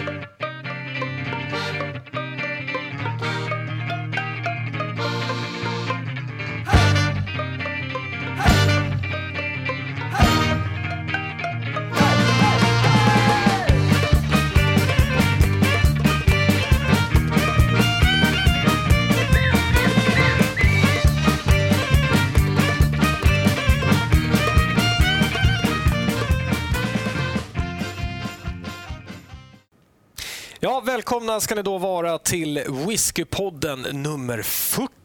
[0.00, 0.39] Ja,
[31.00, 34.99] välkomna ska ni då vara till Whiskypodden nummer 40.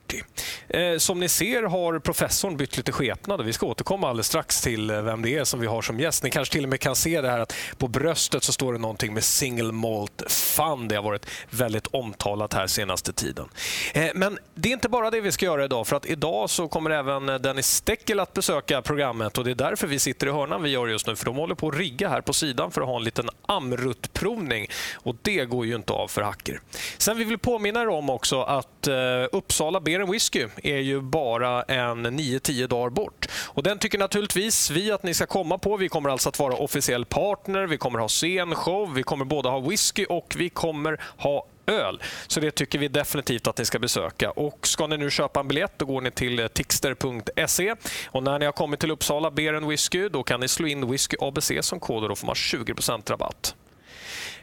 [0.75, 4.89] Eh, som ni ser har professorn bytt lite skepnad vi ska återkomma alldeles strax till
[4.89, 6.23] eh, vem det är som vi har som gäst.
[6.23, 8.79] Ni kanske till och med kan se det här att på bröstet så står det
[8.79, 10.88] någonting med Single Malt Fun.
[10.88, 13.45] Det har varit väldigt omtalat här senaste tiden.
[13.93, 16.67] Eh, men det är inte bara det vi ska göra idag för att idag så
[16.67, 20.63] kommer även Dennis Steckel att besöka programmet och det är därför vi sitter i hörnan
[20.63, 22.87] vi gör just nu för de håller på att rigga här på sidan för att
[22.87, 26.59] ha en liten Amrut-provning och det går ju inte av för hacker.
[26.98, 28.95] Sen vi vill påminna er om också att eh,
[29.32, 33.26] Uppsala Beer Whisky är ju bara en 9-10 dagar bort.
[33.48, 35.77] Och Den tycker naturligtvis vi att ni ska komma på.
[35.77, 39.60] Vi kommer alltså att vara officiell partner, vi kommer ha scenshow, vi kommer både ha
[39.60, 42.02] whisky och vi kommer ha öl.
[42.27, 44.32] Så det tycker vi definitivt att ni ska besöka.
[44.32, 47.76] Och Ska ni nu köpa en biljett då går ni till eh, tixter.se.
[48.07, 51.18] Och När ni har kommit till Uppsala Beer Whisky då kan ni slå in Whisky
[51.20, 53.55] ABC som kod och då får man 20% rabatt.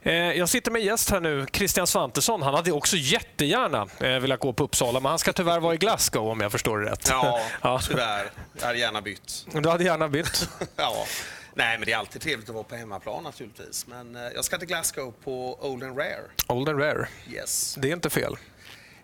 [0.05, 2.43] Eh, jag sitter med gäst här nu, Christian Svantesson.
[2.43, 5.77] Han hade också jättegärna eh, velat gå på Uppsala, men han ska tyvärr vara i
[5.77, 7.07] Glasgow om jag förstår det rätt.
[7.09, 7.81] Ja, ja.
[7.89, 8.31] tyvärr.
[8.59, 9.47] Jag hade gärna bytt.
[9.53, 10.49] Du hade gärna bytt?
[10.77, 11.07] ja.
[11.55, 13.87] Nej, men det är alltid trevligt att vara på hemmaplan naturligtvis.
[13.87, 16.25] Men eh, jag ska till Glasgow på Old and Rare.
[16.49, 17.09] Old and Rare?
[17.31, 17.75] Yes.
[17.79, 18.37] Det är inte fel.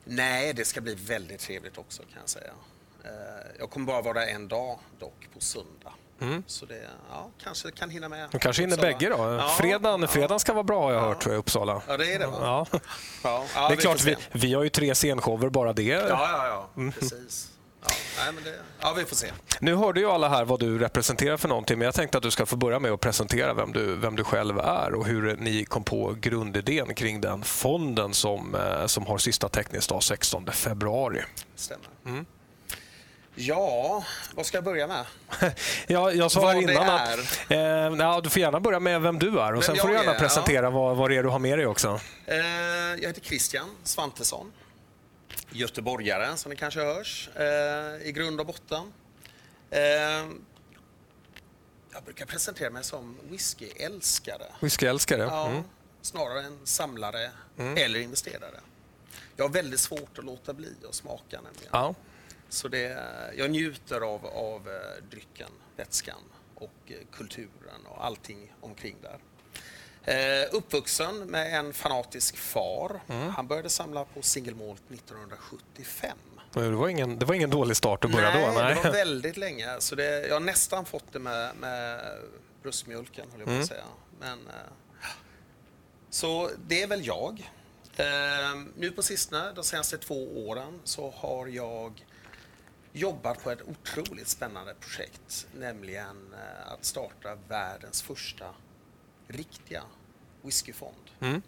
[0.05, 2.53] Nej, det ska bli väldigt trevligt också kan jag säga.
[3.59, 5.93] Jag kommer bara vara en dag dock, på söndag.
[6.21, 6.43] Mm.
[6.47, 8.29] Så det ja, kanske kan hinna med.
[8.31, 9.17] Du kanske hinner bägge då?
[9.17, 10.07] Ja, fredagen, ja.
[10.07, 11.83] fredagen ska vara bra har jag hört tror jag, i Uppsala.
[11.89, 12.25] Ja, det är det?
[12.25, 12.67] Ja.
[13.23, 13.45] ja.
[13.55, 15.83] det är vi klart, vi, vi har ju tre scenshower bara det.
[15.83, 16.69] Ja, ja, ja.
[16.77, 16.93] Mm.
[16.93, 17.51] precis.
[17.83, 19.27] Ja, nej, men det, ja, vi får se.
[19.61, 22.31] Nu hörde ju alla här vad du representerar för någonting, men jag tänkte att du
[22.31, 25.65] ska få börja med att presentera vem du, vem du själv är och hur ni
[25.65, 31.23] kom på grundidén kring den fonden som, eh, som har sista teckningsdag 16 februari.
[31.55, 31.89] Stämmer.
[32.07, 32.27] Mm.
[33.41, 34.05] Ja,
[34.35, 35.05] vad ska jag börja med?
[35.87, 37.19] ja, jag sa vad innan att
[37.49, 39.95] eh, ja, du får gärna börja med vem du är och vem sen får du
[39.95, 40.71] gärna är, presentera ja.
[40.71, 42.01] vad, vad det är du har med dig också.
[42.27, 42.37] Eh,
[43.01, 44.53] jag heter Christian Svantesson.
[45.51, 48.93] Göteborgare, som ni kanske hörs, eh, i grund och botten.
[49.71, 49.81] Eh,
[51.93, 54.47] jag brukar presentera mig som whiskyälskare.
[54.61, 55.23] Whiskyälskare?
[55.23, 55.63] Ja, mm.
[56.03, 57.77] Snarare en samlare mm.
[57.77, 58.61] eller investerare.
[59.37, 61.71] Jag har väldigt svårt att låta bli att smaka nämligen.
[61.73, 61.95] Ja.
[62.49, 63.05] Så det,
[63.37, 66.21] jag njuter av, av eh, drycken, vätskan
[66.55, 69.19] och eh, kulturen och allting omkring där.
[70.05, 73.01] Eh, uppvuxen med en fanatisk far.
[73.09, 73.29] Mm.
[73.29, 76.19] Han började samla på single malt 1975.
[76.53, 78.61] Det var, ingen, det var ingen dålig start att börja nej, då?
[78.61, 79.77] Nej, det var väldigt länge.
[79.79, 82.01] Så det, jag har nästan fått det med, med
[82.63, 83.59] bröstmjölken, höll jag mm.
[83.59, 83.83] på att mm.
[83.83, 83.85] säga.
[84.21, 85.11] Men, eh,
[86.11, 87.51] så det är väl jag.
[87.97, 88.07] Eh,
[88.77, 92.05] nu på sistone, de senaste två åren, så har jag
[92.99, 98.55] jobbat på ett otroligt spännande projekt, nämligen eh, att starta världens första
[99.29, 99.83] riktiga
[100.43, 101.11] whiskyfond.
[101.21, 101.43] Mm.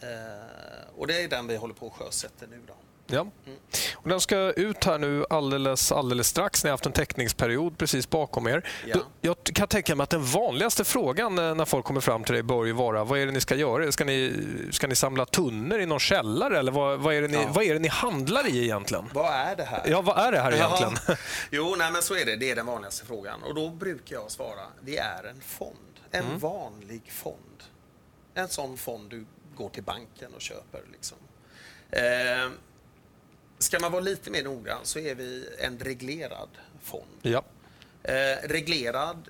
[0.00, 2.60] Eh, och det är den vi håller på att sjösätta nu.
[2.66, 2.74] Då.
[3.06, 3.26] Ja.
[3.94, 6.64] Och den ska ut här nu alldeles, alldeles strax.
[6.64, 8.68] Ni har haft en teckningsperiod precis bakom er.
[8.86, 8.96] Ja.
[9.20, 12.42] Jag kan tänka mig att den vanligaste frågan eh, när folk kommer fram till dig
[12.42, 13.92] bör ju vara vad är det ni ska göra?
[13.92, 17.36] Ska ni, ska ni samla tunnor i någon källare eller vad, vad, är det ni,
[17.36, 17.50] ja.
[17.54, 19.04] vad är det ni handlar i egentligen?
[19.14, 19.82] Vad är det här?
[19.86, 20.96] Ja, vad är det här egentligen?
[21.08, 21.16] Ja.
[21.50, 22.36] Jo, nej, men så är det.
[22.36, 23.42] Det är den vanligaste frågan.
[23.42, 25.76] Och då brukar jag svara, vi är en fond.
[26.10, 26.38] En mm.
[26.38, 27.62] vanlig fond.
[28.34, 29.26] En sån fond du
[29.56, 30.80] går till banken och köper.
[30.92, 31.18] Liksom.
[31.90, 32.50] Eh,
[33.62, 36.48] Ska man vara lite mer noggrann så är vi en reglerad
[36.82, 37.18] fond.
[37.22, 37.44] Ja.
[38.02, 39.28] Eh, reglerad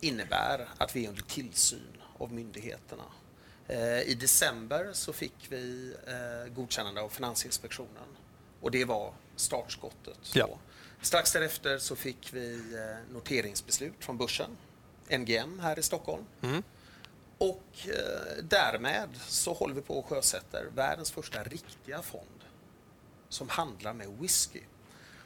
[0.00, 3.04] innebär att vi är under tillsyn av myndigheterna.
[3.68, 8.16] Eh, I december så fick vi eh, godkännande av Finansinspektionen
[8.60, 10.34] och det var startskottet.
[10.34, 10.48] Ja.
[11.02, 14.50] Strax därefter så fick vi eh, noteringsbeslut från börsen,
[15.08, 16.24] NGM här i Stockholm.
[16.42, 16.62] Mm.
[17.38, 22.35] Och eh, därmed så håller vi på och sjösätter världens första riktiga fond
[23.28, 24.60] som handlar med whisky.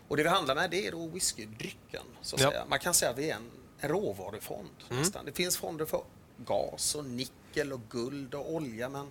[0.09, 2.03] Och det vi handlar med det är då whiskydrycken.
[2.23, 2.51] Så att ja.
[2.51, 2.65] säga.
[2.69, 3.51] Man kan säga att vi är en,
[3.81, 4.71] en råvarufond.
[4.91, 5.03] Mm.
[5.03, 5.25] Nästan.
[5.25, 6.03] Det finns fonder för
[6.37, 9.11] gas och nickel och guld och olja men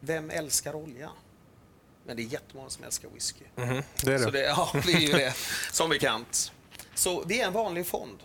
[0.00, 1.10] vem älskar olja?
[2.04, 3.44] Men det är jättemånga som älskar whisky.
[3.56, 4.24] Mm, det är det.
[4.24, 5.34] Så det, ja, det är ju det,
[5.72, 6.52] som bekant.
[6.94, 8.22] Så vi är en vanlig fond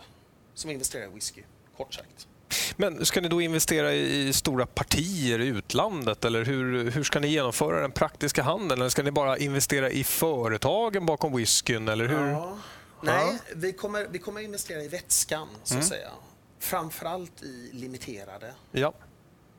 [0.54, 1.42] som investerar i whisky,
[1.76, 2.28] kort sagt.
[2.76, 7.28] Men ska ni då investera i stora partier i utlandet eller hur, hur ska ni
[7.28, 8.80] genomföra den praktiska handeln?
[8.80, 11.88] Eller ska ni bara investera i företagen bakom whiskyn?
[11.88, 12.28] Eller hur?
[12.30, 12.58] Ja.
[13.02, 15.82] Nej, vi kommer, vi kommer investera i vätskan, så att mm.
[15.82, 16.10] säga.
[16.58, 18.94] Framförallt i limiterade ja.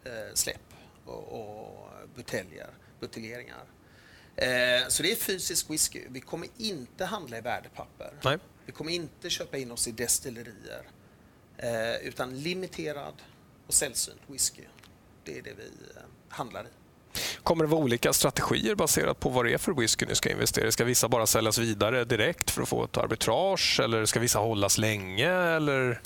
[0.04, 0.62] eh, släpp
[1.06, 2.70] och, och buteljer,
[3.00, 3.64] buteljeringar.
[4.36, 6.02] Eh, så det är fysisk whisky.
[6.10, 8.14] Vi kommer inte handla i värdepapper.
[8.24, 8.38] Nej.
[8.66, 10.90] Vi kommer inte köpa in oss i destillerier.
[11.58, 13.14] Eh, utan limiterad
[13.68, 14.62] och sällsynt whisky.
[15.24, 16.68] Det är det vi eh, handlar i.
[17.44, 20.68] Kommer det vara olika strategier baserat på vad det är för whisky ni ska investera
[20.68, 20.72] i?
[20.72, 24.78] Ska vissa bara säljas vidare direkt för att få ett arbitrage eller ska vissa hållas
[24.78, 25.32] länge?
[25.32, 26.02] Eller?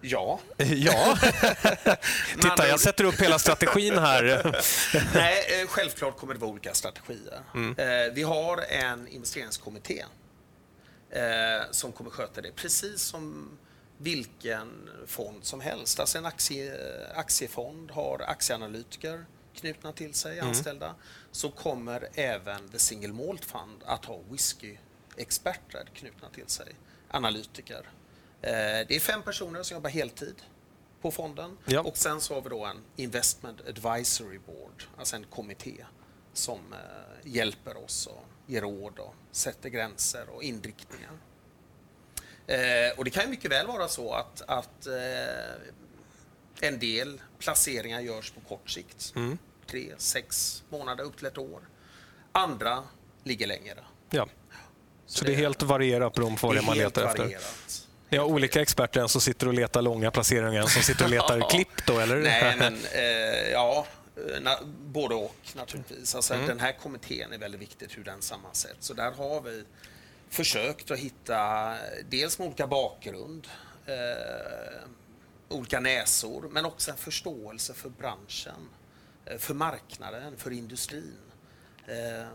[0.00, 0.40] Ja.
[0.56, 1.18] ja.
[2.42, 4.24] Titta, jag sätter upp hela strategin här.
[5.14, 7.40] Nej, eh, självklart kommer det vara olika strategier.
[7.54, 7.74] Mm.
[8.14, 10.04] Vi har en investeringskommitté
[11.70, 13.50] som kommer sköta det, precis som
[13.98, 16.00] vilken fond som helst.
[16.00, 16.76] Alltså en aktie,
[17.14, 19.24] aktiefond har aktieanalytiker
[19.54, 20.48] knutna till sig, mm.
[20.48, 20.94] anställda.
[21.30, 26.74] Så kommer även The Single Malt Fund att ha whisky-experter knutna till sig,
[27.08, 27.90] analytiker.
[28.42, 28.50] Eh,
[28.88, 30.42] det är fem personer som jobbar heltid
[31.02, 31.80] på fonden ja.
[31.80, 35.84] och sen så har vi då en Investment Advisory Board, alltså en kommitté
[36.32, 36.78] som eh,
[37.32, 41.12] hjälper oss och ger råd och sätter gränser och inriktningar.
[42.46, 44.86] Eh, och det kan ju mycket väl vara så att, att
[46.60, 49.12] en del placeringar görs på kort sikt.
[49.16, 49.38] Mm.
[49.66, 51.60] Tre, sex månader upp till ett år.
[52.32, 52.82] Andra
[53.24, 53.78] ligger längre.
[54.10, 54.28] Ja.
[55.06, 57.22] Så, så det, det, är helt varierat beroende på vad man letar efter?
[57.22, 57.88] Varierat.
[58.08, 61.10] Ni har olika experter, en som sitter och letar långa placeringar en som sitter och
[61.10, 62.16] letar klipp då, eller?
[62.16, 63.86] Nej, men eh, ja,
[64.40, 66.14] na, både och naturligtvis.
[66.14, 66.46] Alltså, mm.
[66.46, 68.86] Den här kommittén är väldigt viktigt hur den sammansätts.
[68.86, 69.64] Så där har vi
[70.34, 71.74] försökt att hitta
[72.10, 73.48] dels med olika bakgrund,
[73.86, 74.88] eh,
[75.48, 78.68] olika näsor, men också en förståelse för branschen,
[79.24, 81.18] eh, för marknaden, för industrin.
[81.86, 82.26] Eh,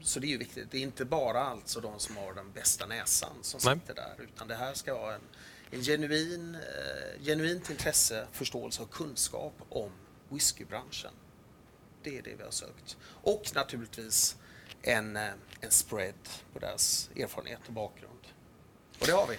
[0.00, 0.70] så det är ju viktigt.
[0.70, 3.80] Det är inte bara alltså de som har den bästa näsan som Nej.
[3.80, 5.20] sitter där, utan det här ska vara en,
[5.70, 9.90] en genuin, eh, genuint intresse, förståelse och kunskap om
[10.28, 11.12] whiskybranschen.
[12.02, 12.96] Det är det vi har sökt.
[13.04, 14.36] Och naturligtvis
[14.82, 15.22] en, eh,
[15.60, 16.14] en spread
[16.52, 18.12] på deras erfarenhet och bakgrund.
[19.00, 19.38] Och det har vi.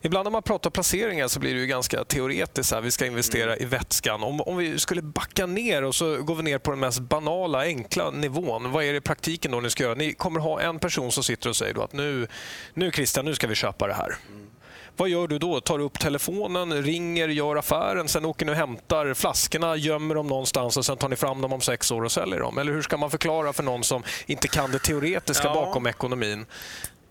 [0.00, 2.72] Ibland när man pratar placeringar så blir det ju ganska teoretiskt.
[2.72, 2.80] Här.
[2.80, 3.62] Vi ska investera mm.
[3.62, 4.22] i vätskan.
[4.22, 7.64] Om, om vi skulle backa ner och så går vi ner på den mest banala,
[7.64, 8.72] enkla nivån.
[8.72, 9.94] Vad är det i praktiken då ni ska göra?
[9.94, 12.28] Ni kommer ha en person som sitter och säger att nu,
[12.74, 14.16] nu Christian, nu ska vi köpa det här.
[14.28, 14.50] Mm.
[14.96, 15.60] Vad gör du då?
[15.60, 20.26] Tar du upp telefonen, ringer, gör affären, sen åker ni och hämtar flaskorna, gömmer dem
[20.26, 22.58] någonstans och sen tar ni fram dem om sex år och säljer dem?
[22.58, 25.54] Eller hur ska man förklara för någon som inte kan det teoretiska ja.
[25.54, 26.46] bakom ekonomin?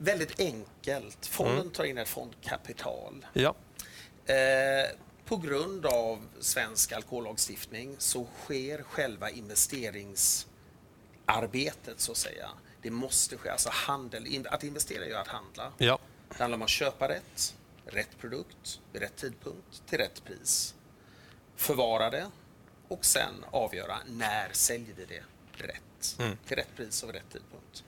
[0.01, 1.25] väldigt enkelt.
[1.25, 1.71] Fonden mm.
[1.71, 3.25] tar in ett fondkapital.
[3.33, 3.55] Ja.
[4.25, 4.35] Eh,
[5.25, 12.49] på grund av svensk alkohollagstiftning så sker själva investeringsarbetet så att säga.
[12.81, 14.45] Det måste ske, alltså handel.
[14.49, 15.71] Att investera är ju att handla.
[15.77, 15.99] Ja.
[16.29, 17.55] Det handlar om att köpa rätt,
[17.91, 20.75] rätt produkt, vid rätt tidpunkt, till rätt pris.
[21.55, 22.31] Förvara det
[22.87, 25.23] och sen avgöra när säljer vi det
[25.65, 26.37] rätt, mm.
[26.47, 27.83] till rätt pris och vid rätt tidpunkt.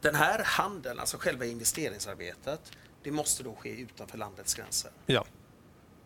[0.00, 2.72] Den här handeln, alltså själva investeringsarbetet,
[3.02, 4.90] det måste då ske utanför landets gränser.
[5.06, 5.24] Ja.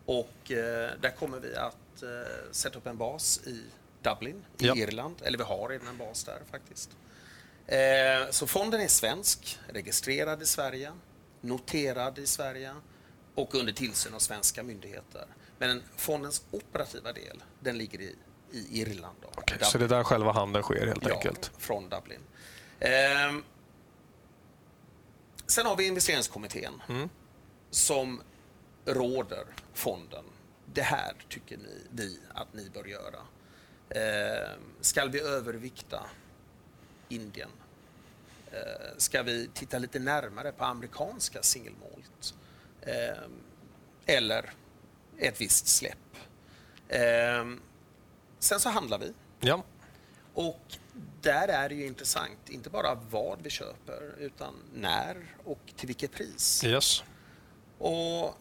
[0.05, 3.63] Och eh, där kommer vi att eh, sätta upp en bas i
[4.01, 4.75] Dublin i ja.
[4.75, 6.89] Irland, eller vi har redan en bas där faktiskt.
[7.67, 10.91] Eh, så fonden är svensk, registrerad i Sverige,
[11.41, 12.73] noterad i Sverige
[13.35, 15.25] och under tillsyn av svenska myndigheter.
[15.57, 18.15] Men fondens operativa del, den ligger i,
[18.51, 19.17] i Irland.
[19.21, 21.51] Då, okay, så det är där själva handeln sker helt ja, enkelt?
[21.57, 22.21] från Dublin.
[22.79, 22.89] Eh,
[25.47, 27.09] Sen har vi investeringskommittén mm.
[27.69, 28.21] som
[28.85, 30.25] råder fonden.
[30.73, 33.19] Det här tycker ni, vi att ni bör göra.
[33.89, 34.51] Eh,
[34.81, 36.05] ska vi övervikta
[37.09, 37.49] Indien?
[38.51, 42.33] Eh, ska vi titta lite närmare på amerikanska single malt?
[42.81, 43.23] Eh,
[44.05, 44.53] eller
[45.17, 46.17] ett visst släpp?
[46.87, 47.45] Eh,
[48.39, 49.13] sen så handlar vi.
[49.39, 49.63] Ja.
[50.33, 50.77] Och
[51.21, 56.11] där är det ju intressant, inte bara vad vi köper, utan när och till vilket
[56.11, 56.63] pris.
[56.63, 57.03] Yes.
[57.77, 58.35] Och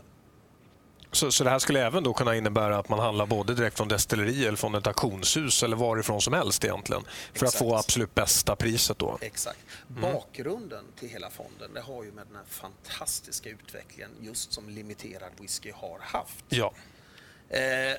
[1.16, 3.88] så, så det här skulle även då kunna innebära att man handlar både direkt från
[3.88, 7.54] destilleri eller från ett auktionshus eller varifrån som helst egentligen för Exakt.
[7.54, 9.18] att få absolut bästa priset då?
[9.20, 9.58] Exakt.
[9.90, 10.02] Mm.
[10.02, 15.30] Bakgrunden till hela fonden det har ju med den här fantastiska utvecklingen just som limiterad
[15.40, 16.44] whisky har haft.
[16.48, 16.72] Ja.
[17.48, 17.96] Eh,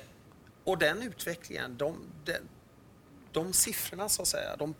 [0.64, 2.48] och den utvecklingen, de, den,
[3.32, 4.74] de siffrorna så att säga, de,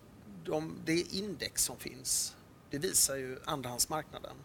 [0.44, 2.34] de, det index som finns,
[2.70, 4.36] det visar ju andrahandsmarknaden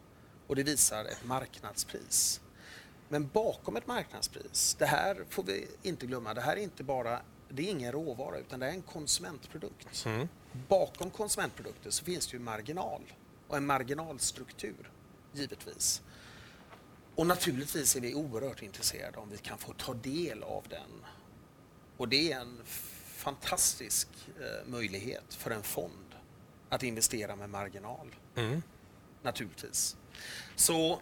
[0.47, 2.41] och det visar ett marknadspris.
[3.09, 7.21] Men bakom ett marknadspris, det här får vi inte glömma, det här är inte bara,
[7.49, 10.05] det är ingen råvara utan det är en konsumentprodukt.
[10.05, 10.27] Mm.
[10.67, 13.01] Bakom konsumentprodukter så finns det ju marginal
[13.47, 14.91] och en marginalstruktur,
[15.33, 16.01] givetvis.
[17.15, 21.05] Och naturligtvis är vi oerhört intresserade om vi kan få ta del av den.
[21.97, 22.61] Och det är en
[23.05, 24.07] fantastisk
[24.39, 26.15] eh, möjlighet för en fond
[26.69, 28.15] att investera med marginal.
[28.35, 28.61] Mm.
[29.21, 29.97] Naturligtvis.
[30.55, 31.01] Så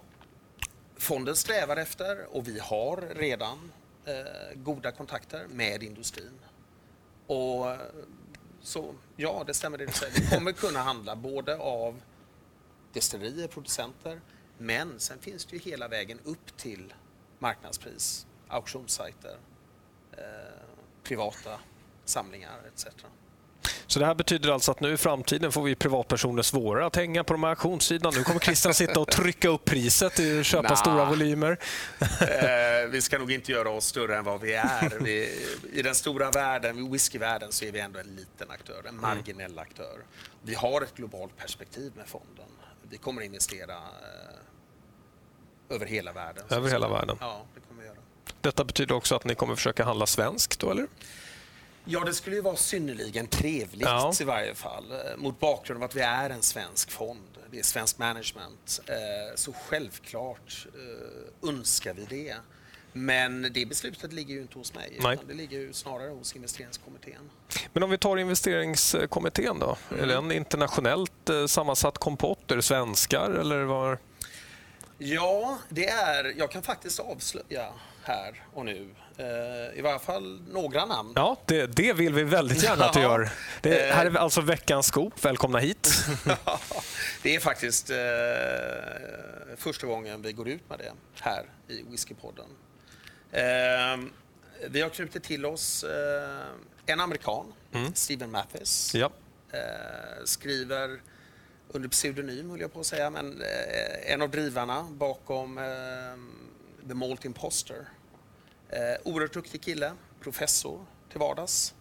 [1.01, 3.72] fonden strävar efter och vi har redan
[4.05, 6.39] eh, goda kontakter med industrin.
[7.27, 7.77] Och eh,
[8.62, 10.22] så ja, det stämmer det du säger.
[10.22, 12.01] Vi kommer kunna handla både av
[12.93, 14.22] destillerier, producenter,
[14.58, 16.93] men sen finns det ju hela vägen upp till
[17.39, 19.38] marknadspris, auktionssajter,
[20.12, 20.24] eh,
[21.03, 21.60] privata
[22.05, 22.88] samlingar etc.
[23.91, 27.24] Så det här betyder alltså att nu i framtiden får vi privatpersoner svårare att hänga
[27.24, 28.13] på de här auktionssidan.
[28.15, 30.75] Nu kommer Christian sitta och trycka upp priset och köpa nah.
[30.75, 31.57] stora volymer.
[32.21, 35.00] Eh, vi ska nog inte göra oss större än vad vi är.
[35.00, 35.29] Vi,
[35.74, 39.01] I den stora världen, i whiskyvärlden, så är vi ändå en liten aktör, en mm.
[39.01, 39.98] marginell aktör.
[40.41, 42.45] Vi har ett globalt perspektiv med fonden.
[42.89, 46.43] Vi kommer att investera eh, över hela världen.
[46.50, 47.17] Över hela världen?
[47.19, 47.98] Ja, det kommer vi göra.
[48.41, 50.88] Detta betyder också att ni kommer försöka handla svenskt då, eller?
[51.85, 54.13] Ja, det skulle ju vara synnerligen trevligt ja.
[54.21, 54.91] i varje fall.
[54.91, 57.38] Eh, mot bakgrund av att vi är en svensk fond.
[57.50, 58.81] Vi är svensk management.
[58.88, 62.35] Eh, så självklart eh, önskar vi det.
[62.93, 65.13] Men det beslutet ligger ju inte hos mig, Nej.
[65.13, 67.29] utan det ligger ju snarare hos investeringskommittén.
[67.73, 69.77] Men om vi tar investeringskommittén då?
[69.89, 70.03] Mm.
[70.03, 72.51] Är det en internationellt sammansatt kompott?
[72.51, 74.00] Är det svenskar eller var?
[74.97, 77.73] Ja, det är, jag kan faktiskt avslöja
[78.03, 78.89] här och nu.
[79.21, 81.13] Eh, I varje fall några namn.
[81.15, 83.29] Ja, det, det vill vi väldigt gärna att du gör.
[83.61, 85.25] Det här är alltså veckans skop.
[85.25, 86.05] Välkomna hit.
[87.23, 87.95] det är faktiskt eh,
[89.57, 92.45] första gången vi går ut med det här i Whiskypodden.
[93.31, 93.41] Eh,
[94.69, 96.39] vi har knutit till oss eh,
[96.85, 97.95] en amerikan, mm.
[97.95, 98.91] Steven Mathis.
[98.95, 99.11] Ja.
[99.51, 99.59] Eh,
[100.25, 101.01] skriver
[101.67, 105.59] under pseudonym, höll jag på att säga, men eh, en av drivarna bakom
[106.87, 107.85] The Malt Imposter.
[108.71, 111.75] Eh, oerhört duktig kille, professor till vardags.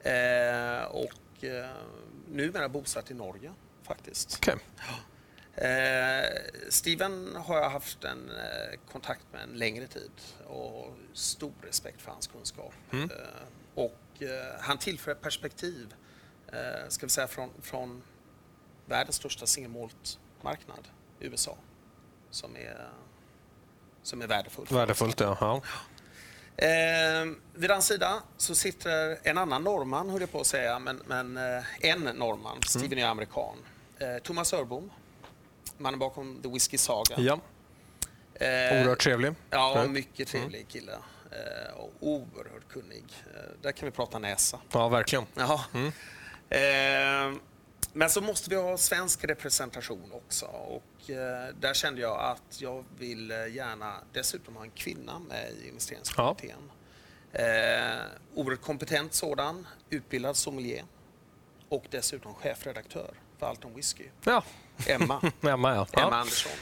[0.00, 1.70] Eh, och eh,
[2.28, 4.38] numera bosatt i Norge faktiskt.
[4.38, 4.56] Okay.
[5.54, 6.24] Eh,
[6.68, 10.10] Steven har jag haft en eh, kontakt med en längre tid
[10.46, 12.72] och stor respekt för hans kunskap.
[12.92, 13.10] Mm.
[13.10, 13.18] Eh,
[13.74, 13.98] och
[14.60, 15.94] han tillför ett perspektiv,
[16.88, 18.02] ska vi säga från, från
[18.86, 20.88] världens största singelmåltmarknad,
[21.20, 21.56] USA,
[22.30, 22.88] som är
[24.02, 24.72] som är värdefullt.
[24.72, 25.62] Värdefullt, ja.
[26.56, 31.02] Eh, vid hans sida så sitter en annan norrman, höll jag på att säga, men,
[31.06, 32.52] men eh, en norrman.
[32.52, 32.62] Mm.
[32.62, 33.56] Steven är amerikan.
[33.98, 34.90] Eh, Thomas Örbom,
[35.78, 37.14] mannen bakom The Whiskey Saga.
[37.18, 37.40] Ja.
[38.34, 39.34] Eh, oerhört trevlig.
[39.50, 40.68] Ja, mycket trevlig mm.
[40.70, 40.92] kille.
[41.30, 43.04] Eh, och oerhört kunnig.
[43.34, 44.58] Eh, där kan vi prata näsa.
[44.72, 45.26] Ja, verkligen.
[45.34, 45.64] Ja.
[45.74, 45.92] Mm.
[47.92, 52.84] Men så måste vi ha svensk representation också och eh, där kände jag att jag
[52.98, 56.70] vill eh, gärna dessutom ha en kvinna med i investeringskommittén.
[57.32, 57.38] Ja.
[57.40, 58.00] Eh,
[58.34, 60.84] oerhört kompetent sådan, utbildad sommelier
[61.68, 64.04] och dessutom chefredaktör för Allt om whisky.
[64.24, 64.44] Ja.
[64.86, 65.32] Emma.
[65.42, 66.02] Emma, ja.
[66.02, 66.52] Emma Andersson.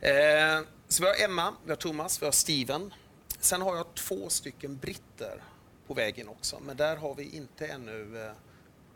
[0.00, 2.94] Eh, så vi har Emma, vi har Thomas, vi har Steven.
[3.38, 5.42] Sen har jag två stycken britter
[5.86, 8.32] på vägen också, men där har vi inte ännu eh,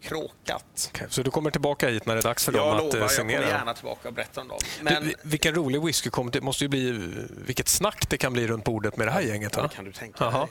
[0.00, 0.90] kråkat.
[0.94, 3.12] Okay, så du kommer tillbaka hit när det är dags för jag dem lovar, att
[3.12, 3.32] signera?
[3.32, 4.58] Jag kommer gärna tillbaka och berätta om dem.
[4.82, 5.04] Men...
[5.04, 8.64] Du, vilken rolig whisky kommer det måste ju bli Vilket snack det kan bli runt
[8.64, 9.52] bordet med det här gänget.
[9.56, 10.48] Ja, det kan du tänka Aha.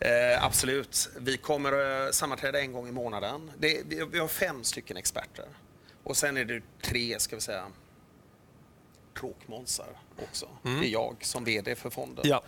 [0.00, 0.32] dig.
[0.32, 1.08] Eh, absolut.
[1.16, 3.50] Vi kommer att sammanträda en gång i månaden.
[3.58, 5.44] Det, vi, vi har fem stycken experter.
[6.04, 7.64] Och sen är det tre, ska vi säga,
[9.18, 9.86] tråkmånsar
[10.22, 10.48] också.
[10.64, 10.80] Mm.
[10.80, 12.24] Det är jag som VD för fonden.
[12.28, 12.42] Ja.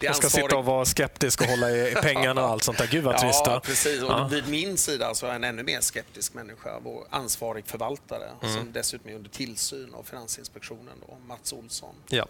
[0.00, 2.86] Jag ska sitta och vara skeptisk och hålla i pengarna och allt sånt där.
[2.86, 3.42] Gud vad trist.
[3.46, 4.02] Ja, precis.
[4.02, 4.28] Och ja.
[4.30, 6.78] vid min sida så är jag en ännu mer skeptisk människa.
[6.82, 8.56] Vår ansvarig förvaltare mm.
[8.56, 11.94] som dessutom är under tillsyn av Finansinspektionen, då, Mats Olsson.
[12.08, 12.26] Ja.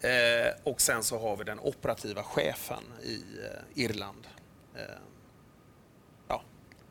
[0.00, 4.26] Eh, och sen så har vi den operativa chefen i eh, Irland.
[4.74, 4.82] Eh,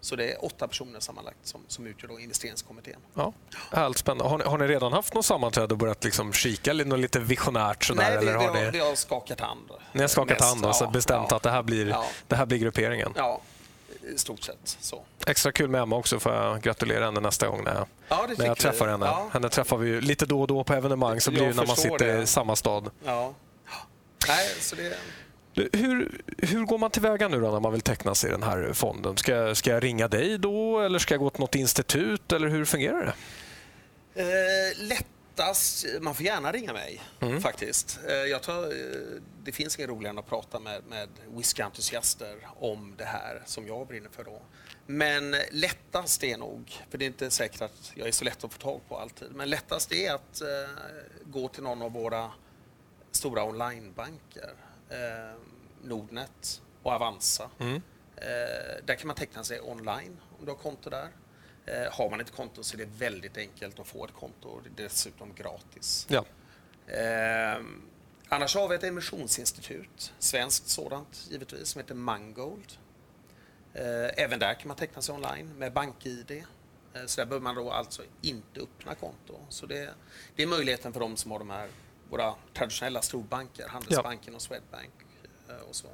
[0.05, 2.99] så det är åtta personer sammanlagt som, som utgör då investeringskommittén.
[3.13, 3.33] Ja,
[3.71, 4.29] Härligt spännande.
[4.29, 7.83] Har ni, har ni redan haft något sammanträde och börjat liksom kika något lite visionärt?
[7.83, 9.69] Sådär, Nej, vi, eller har, vi, har, vi har skakat hand.
[9.91, 12.05] Ni har skakat mest, hand och ja, bestämt ja, att det här, blir, ja.
[12.27, 13.13] det här blir grupperingen?
[13.15, 13.41] Ja,
[14.13, 15.03] i stort sett så.
[15.27, 16.19] Extra kul med Emma också.
[16.19, 18.91] Får jag gratulera henne nästa gång när jag, ja, när jag träffar vi.
[18.91, 19.05] henne.
[19.05, 19.29] Ja.
[19.33, 21.21] Henne träffar vi lite då och då på evenemang.
[21.21, 22.21] Så blir det när man sitter det.
[22.21, 22.91] i samma stad.
[23.05, 23.33] Ja.
[24.27, 24.97] Nej, så det...
[25.55, 28.73] Hur, hur går man tillväga nu då när man vill teckna sig i den här
[28.73, 29.17] fonden?
[29.17, 32.65] Ska, ska jag ringa dig då eller ska jag gå till något institut eller hur
[32.65, 34.21] fungerar det?
[34.21, 37.41] Eh, lätt, lättast, man får gärna ringa mig mm.
[37.41, 37.99] faktiskt.
[38.07, 42.93] Eh, jag tar, eh, det finns inget roligare än att prata med, med whiskyentusiaster om
[42.97, 44.41] det här som jag brinner för då.
[44.85, 48.53] Men lättast är nog, för det är inte säkert att jag är så lätt att
[48.53, 50.47] få tag på alltid, men lättast är att eh,
[51.25, 52.31] gå till någon av våra
[53.11, 54.53] stora onlinebanker,
[54.89, 55.39] eh,
[55.83, 57.49] Nordnet och Avanza.
[57.59, 57.81] Mm.
[58.15, 61.09] Eh, där kan man teckna sig online om du har konto där.
[61.65, 64.61] Eh, har man ett konto så är det väldigt enkelt att få ett konto.
[64.63, 66.07] Det är dessutom gratis.
[66.09, 66.25] Ja.
[66.93, 67.63] Eh,
[68.29, 72.77] annars har vi ett emissionsinstitut, svenskt sådant givetvis, som heter Mangold.
[73.73, 76.31] Eh, även där kan man teckna sig online med BankID.
[76.93, 79.39] Eh, så där behöver man då alltså inte öppna konto.
[79.49, 79.93] Så det,
[80.35, 81.69] det är möjligheten för de som har de här
[82.09, 84.35] våra traditionella storbanker, Handelsbanken ja.
[84.35, 84.93] och Swedbank
[85.49, 85.87] eh, och så.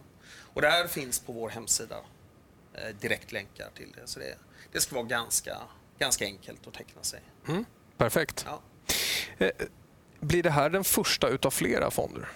[0.53, 1.97] Och där finns på vår hemsida
[2.73, 4.07] eh, direktlänkar till det.
[4.07, 4.35] Så det,
[4.71, 5.57] det ska vara ganska,
[5.99, 7.21] ganska enkelt att teckna sig.
[7.47, 7.65] Mm,
[7.97, 8.45] perfekt.
[8.47, 8.61] Ja.
[9.37, 9.51] Eh,
[10.19, 12.29] blir det här den första utav flera fonder?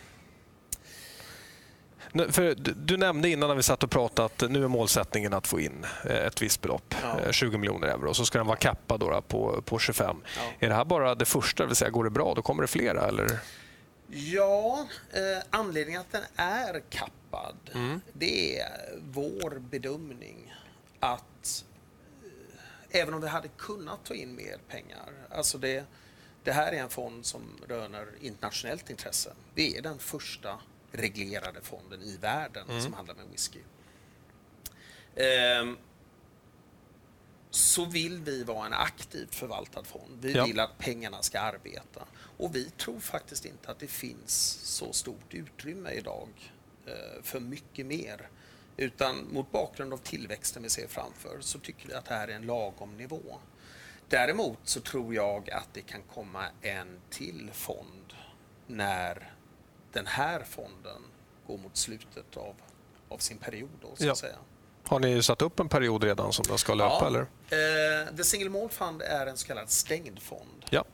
[2.30, 2.56] För
[2.86, 5.86] du nämnde innan när vi satt och pratade att nu är målsättningen att få in
[6.04, 7.32] ett visst belopp, ja.
[7.32, 8.14] 20 miljoner euro.
[8.14, 10.18] Så ska den vara kappad då på, på 25.
[10.38, 10.42] Ja.
[10.60, 11.64] Är det här bara det första?
[11.64, 13.08] Det vill säga, går det bra, då kommer det flera?
[13.08, 13.40] Eller?
[14.10, 18.02] Ja, eh, anledningen att den är kappad, mm.
[18.14, 20.54] det är vår bedömning
[21.00, 21.66] att
[22.24, 25.86] eh, även om vi hade kunnat ta in mer pengar, alltså det,
[26.44, 29.34] det här är en fond som röner internationellt intresse.
[29.54, 30.60] Vi är den första
[30.92, 32.82] reglerade fonden i världen mm.
[32.82, 33.60] som handlar med whisky.
[35.16, 35.76] Eh,
[37.56, 40.18] så vill vi vara en aktivt förvaltad fond.
[40.22, 40.46] Vi ja.
[40.46, 42.08] vill att pengarna ska arbeta.
[42.38, 46.30] Och vi tror faktiskt inte att det finns så stort utrymme idag
[46.86, 48.30] eh, för mycket mer.
[48.78, 52.36] Utan mot bakgrund av tillväxten vi ser framför så tycker vi att det här är
[52.36, 53.40] en lagom nivå.
[54.10, 58.14] Däremot så tror jag att det kan komma en till fond
[58.68, 59.34] när
[59.92, 61.02] den här fonden
[61.48, 62.56] går mot slutet av,
[63.10, 63.70] av sin period.
[63.82, 64.16] Då, så ja.
[64.16, 64.38] säga.
[64.88, 66.98] Har ni satt upp en period redan som den ska löpa?
[67.02, 67.08] Ja.
[67.08, 67.22] Eller?
[67.22, 70.66] Eh, The Single Malt Fund är en så kallad stängd fond.
[70.70, 70.86] Ja.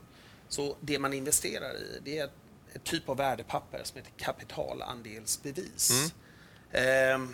[0.48, 2.30] Så det man investerar i det är
[2.74, 6.12] ett typ av värdepapper som heter kapitalandelsbevis.
[6.72, 7.24] Mm.
[7.24, 7.30] Eh,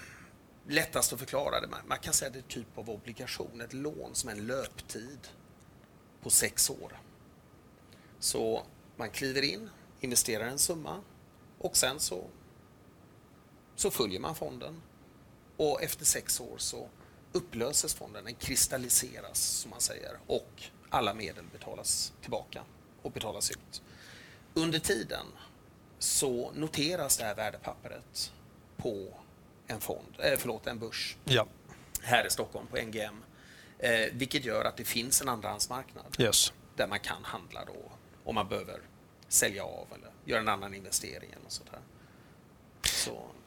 [0.68, 1.68] lättast att förklara det.
[1.88, 4.48] Man kan säga att det är en typ av obligation, ett lån som är en
[4.48, 5.28] löptid
[6.24, 7.00] på sex år.
[8.20, 8.64] Så
[8.96, 11.02] man kliver in, investerar en summa
[11.60, 12.24] och sen så,
[13.76, 14.82] så följer man fonden
[15.58, 16.90] och efter sex år så
[17.32, 22.62] upplöses fonden, den kristalliseras som man säger och alla medel betalas tillbaka
[23.02, 23.82] och betalas ut.
[24.54, 25.26] Under tiden
[26.00, 28.34] så noteras det här värdepappret
[28.78, 29.14] på
[29.68, 31.48] en fond, eh, förlåt, en börs ja.
[32.02, 33.24] här i Stockholm på NGM.
[33.80, 36.54] Eh, vilket gör att det finns en andrahandsmarknad yes.
[36.76, 37.92] där man kan handla då
[38.24, 38.82] om man behöver
[39.28, 41.32] sälja av eller göra en annan investering.
[41.32, 41.80] Eller sånt här.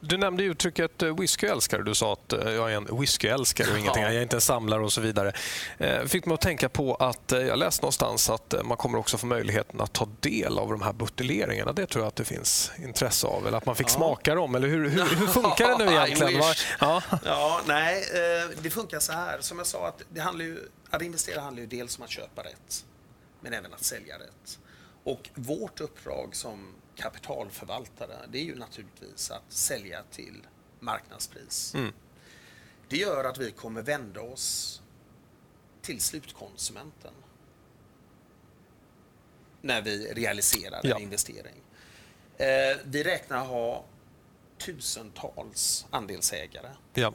[0.03, 1.83] Du nämnde uttrycket eh, whiskyälskare.
[1.83, 4.03] Du sa att eh, jag är en whiskyälskare och ingenting.
[4.03, 5.33] Jag är inte en samlare och så vidare.
[5.77, 9.25] Eh, fick mig att tänka på att jag läste någonstans att man kommer också få
[9.25, 11.73] möjligheten att ta del av de här buteljeringarna.
[11.73, 13.47] Det tror jag att det finns intresse av.
[13.47, 13.91] Eller att man fick ja.
[13.91, 14.55] smaka dem.
[14.55, 16.43] Eller hur, hur, hur funkar det nu egentligen?
[16.79, 17.01] Ja.
[17.25, 18.03] ja, nej,
[18.61, 19.37] det funkar så här.
[19.41, 22.43] Som jag sa, att, det handlar ju, att investera handlar ju dels om att köpa
[22.43, 22.85] rätt,
[23.41, 24.59] men även att sälja rätt.
[25.03, 26.67] Och vårt uppdrag som
[27.01, 30.47] kapitalförvaltare, det är ju naturligtvis att sälja till
[30.79, 31.73] marknadspris.
[31.73, 31.93] Mm.
[32.89, 34.81] Det gör att vi kommer vända oss
[35.81, 37.13] till slutkonsumenten
[39.61, 40.95] när vi realiserar ja.
[40.95, 41.61] en investering.
[42.37, 43.85] Eh, vi räknar ha
[44.57, 47.13] tusentals andelsägare ja.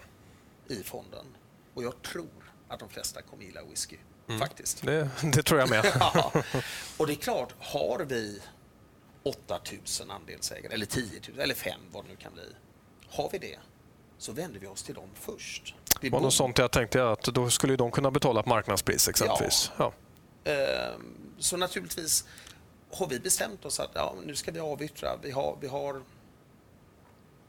[0.69, 1.27] i fonden
[1.75, 3.97] och jag tror att de flesta kommer gilla whisky.
[4.29, 4.41] Mm.
[4.41, 4.83] Faktiskt.
[4.83, 5.85] Det, det, tror jag med.
[6.01, 6.33] ja.
[6.97, 8.43] Och det är klart, har vi
[9.27, 12.43] 8000 andelsägare, eller 10 000, eller 5 vad det nu kan bli.
[13.09, 13.59] Har vi det,
[14.19, 15.75] så vänder vi oss till dem först.
[16.01, 19.71] Det var något sånt jag tänkte att då skulle de kunna betala ett marknadspris exempelvis.
[19.79, 19.93] Ja.
[20.45, 20.53] ja.
[20.53, 22.25] Ehm, så naturligtvis
[22.93, 25.17] har vi bestämt oss att ja, nu ska vi avyttra.
[25.23, 26.03] Vi har, vi har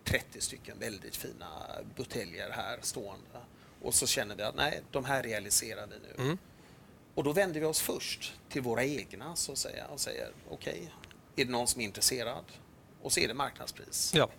[0.04, 1.48] 30 stycken väldigt fina
[1.96, 3.40] buteljer här stående.
[3.82, 6.24] Och så känner vi att nej, de här realiserar vi nu.
[6.24, 6.38] Mm.
[7.16, 10.88] Och då vänder vi oss först till våra egna så säga och säger okej, okay,
[11.38, 12.44] är det någon som är intresserad?
[13.02, 14.14] Och så är det marknadspris.
[14.16, 14.30] Ja.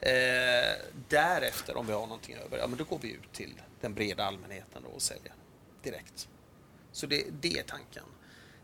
[0.00, 0.76] Eh,
[1.08, 4.24] därefter, om vi har någonting över, ja, men då går vi ut till den breda
[4.24, 5.32] allmänheten och säljer
[5.82, 6.28] direkt.
[6.92, 8.04] Så det, det är tanken.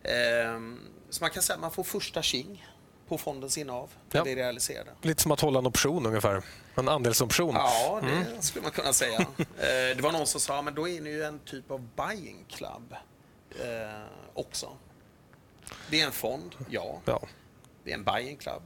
[0.03, 0.79] Eh,
[1.11, 2.67] så man kan säga att man får första tjing
[3.09, 4.25] på fondens innehav när ja.
[4.25, 5.09] vi realiserar det.
[5.09, 6.43] Lite som att hålla en option ungefär.
[6.75, 7.55] En andelsoption.
[7.55, 8.43] Ja, det mm.
[8.43, 9.21] skulle man kunna säga.
[9.39, 12.45] eh, det var någon som sa, men då är ni ju en typ av buying
[12.49, 12.95] club
[13.51, 14.77] eh, också.
[15.91, 17.01] Det är en fond, ja.
[17.05, 17.21] Ja.
[17.87, 18.63] Det är en buying club.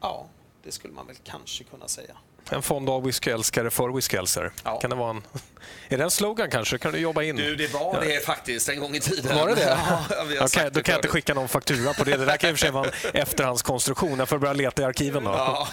[0.00, 0.26] Ja,
[0.64, 2.16] det skulle man väl kanske kunna säga.
[2.50, 4.50] En fond av whiskyälskare för whiskyälskare.
[4.64, 4.80] Ja.
[4.80, 5.22] Kan det vara en...
[5.88, 6.78] Är det en slogan kanske?
[6.78, 7.36] Kan du jobba in?
[7.36, 9.36] Du, det var det faktiskt en gång i tiden.
[9.36, 9.60] Var det det?
[10.10, 12.16] Ja, har sagt då kan jag inte skicka någon faktura på det.
[12.16, 14.18] Det där kan i och för sig vara en efterhandskonstruktion.
[14.18, 15.30] Jag får börja leta i arkiven då.
[15.30, 15.68] Ja.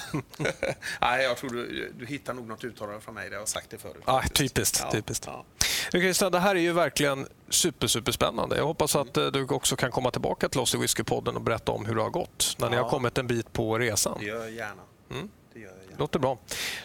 [1.02, 3.30] Nej, jag tror du, du hittar nog något uttalande från mig.
[3.30, 4.04] Har jag sagt det förut.
[4.06, 5.26] Ah, typiskt, Ja, typiskt.
[5.26, 5.46] ja.
[5.92, 8.58] Du Christian, det här är ju verkligen super, super spännande.
[8.58, 11.72] Jag hoppas att eh, du också kan komma tillbaka till oss i Whiskypodden och berätta
[11.72, 12.84] om hur det har gått när ni Ja.
[12.84, 14.18] har kommit en bit på resan.
[14.20, 14.82] Det gör jag gärna.
[15.12, 15.30] Mm.
[15.98, 16.38] Låter bra.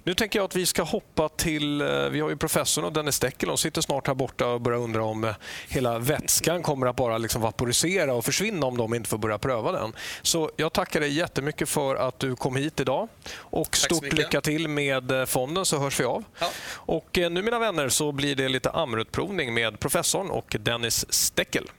[0.05, 1.81] Nu tänker jag att vi ska hoppa till...
[1.81, 3.49] eh, Vi har ju professorn och Dennis Steckel.
[3.49, 5.35] De sitter snart här borta och börjar undra om eh,
[5.68, 9.73] hela vätskan kommer att bara liksom vaporisera och försvinna om de inte får börja pröva
[9.73, 9.92] den.
[10.23, 13.09] Så jag tackar dig jättemycket för att du kom hit idag.
[13.37, 16.25] Och stort lycka till med eh, fonden så hörs vi av.
[16.40, 16.46] Ja.
[16.75, 21.70] Och nu mina vänner så blir det lite Amrutprovning med professorn och Dennis Steckel.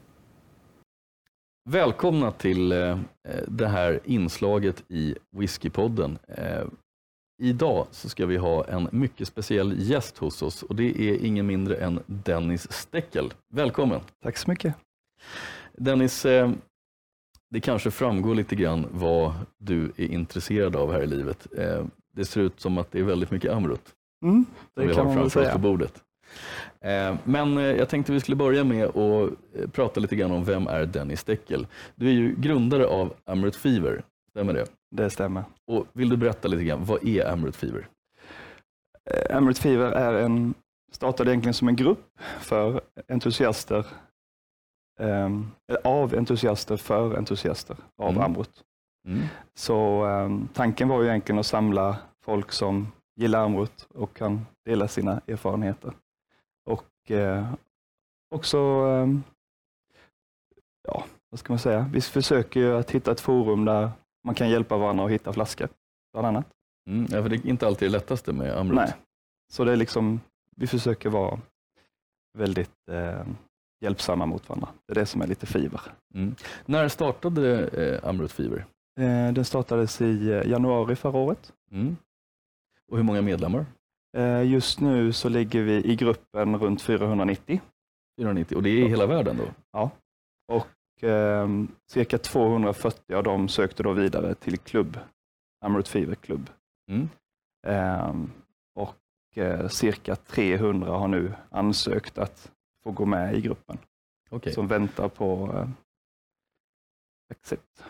[1.70, 2.70] Välkomna till
[3.48, 6.20] det här inslaget i Whiskypodden.
[7.44, 11.46] Idag så ska vi ha en mycket speciell gäst hos oss och det är ingen
[11.48, 13.34] mindre än Dennis Steckel.
[13.54, 14.00] Välkommen!
[14.24, 14.76] Tack så mycket.
[15.78, 16.52] Dennis, eh,
[17.50, 21.48] det kanske framgår lite grann vad du är intresserad av här i livet.
[21.58, 24.94] Eh, det ser ut som att det är väldigt mycket Amrut Mm, som det vi
[24.94, 25.94] kan har framför oss på bordet.
[26.82, 29.30] Eh, Men jag tänkte vi skulle börja med att
[29.72, 31.68] prata lite grann om vem är Dennis Steckel?
[31.96, 34.66] Du är ju grundare av Amrut Fever, stämmer det?
[34.92, 35.44] Det stämmer.
[35.68, 37.88] Och vill du berätta lite grann, vad är Amrut Fever?
[39.06, 40.54] Eh, Emirate Fever är en,
[40.92, 43.86] startade egentligen som en grupp för entusiaster
[45.00, 45.52] ehm,
[45.84, 48.24] av entusiaster för entusiaster av Mm.
[48.24, 48.64] Amrut.
[49.08, 49.22] Mm.
[49.54, 54.88] Så ehm, tanken var ju egentligen att samla folk som gillar Amrut och kan dela
[54.88, 55.94] sina erfarenheter.
[56.66, 57.54] Och eh,
[58.36, 59.24] också, ehm,
[60.88, 63.90] ja, vad ska man säga, vi försöker ju att hitta ett forum där
[64.24, 65.70] man kan hjälpa varandra att hitta flaskor,
[66.14, 66.46] bland annat.
[66.90, 67.08] Mm.
[67.12, 68.76] Ja, för det är inte alltid det lättaste med Amrut.
[68.76, 68.94] Nej.
[69.54, 70.22] Så det är liksom,
[70.56, 71.40] vi försöker vara
[72.38, 73.26] väldigt eh,
[73.82, 74.70] hjälpsamma mot varandra.
[74.88, 75.82] Det är det som är lite Fever.
[76.14, 76.36] Mm.
[76.66, 78.66] När startade eh, Amrut Fever?
[79.00, 81.54] Eh, den startades i eh, januari förra året.
[81.72, 81.98] Mm.
[82.92, 83.66] Och hur många medlemmar?
[84.18, 87.62] Eh, just nu så ligger vi i gruppen runt 490
[88.20, 88.56] 490.
[88.56, 89.44] Och det är i hela världen då?
[90.48, 90.64] och eh,
[91.88, 95.00] cirka 240 av dem sökte då vidare till klubb,
[95.66, 96.50] Amrut Fever klubb.
[96.92, 97.10] Mm.
[97.68, 98.16] Eh,
[98.76, 102.52] och eh, cirka 300 har nu ansökt att
[102.84, 103.78] få gå med i gruppen
[104.30, 104.54] Okej.
[104.54, 105.68] som väntar på eh,
[107.32, 107.84] accept.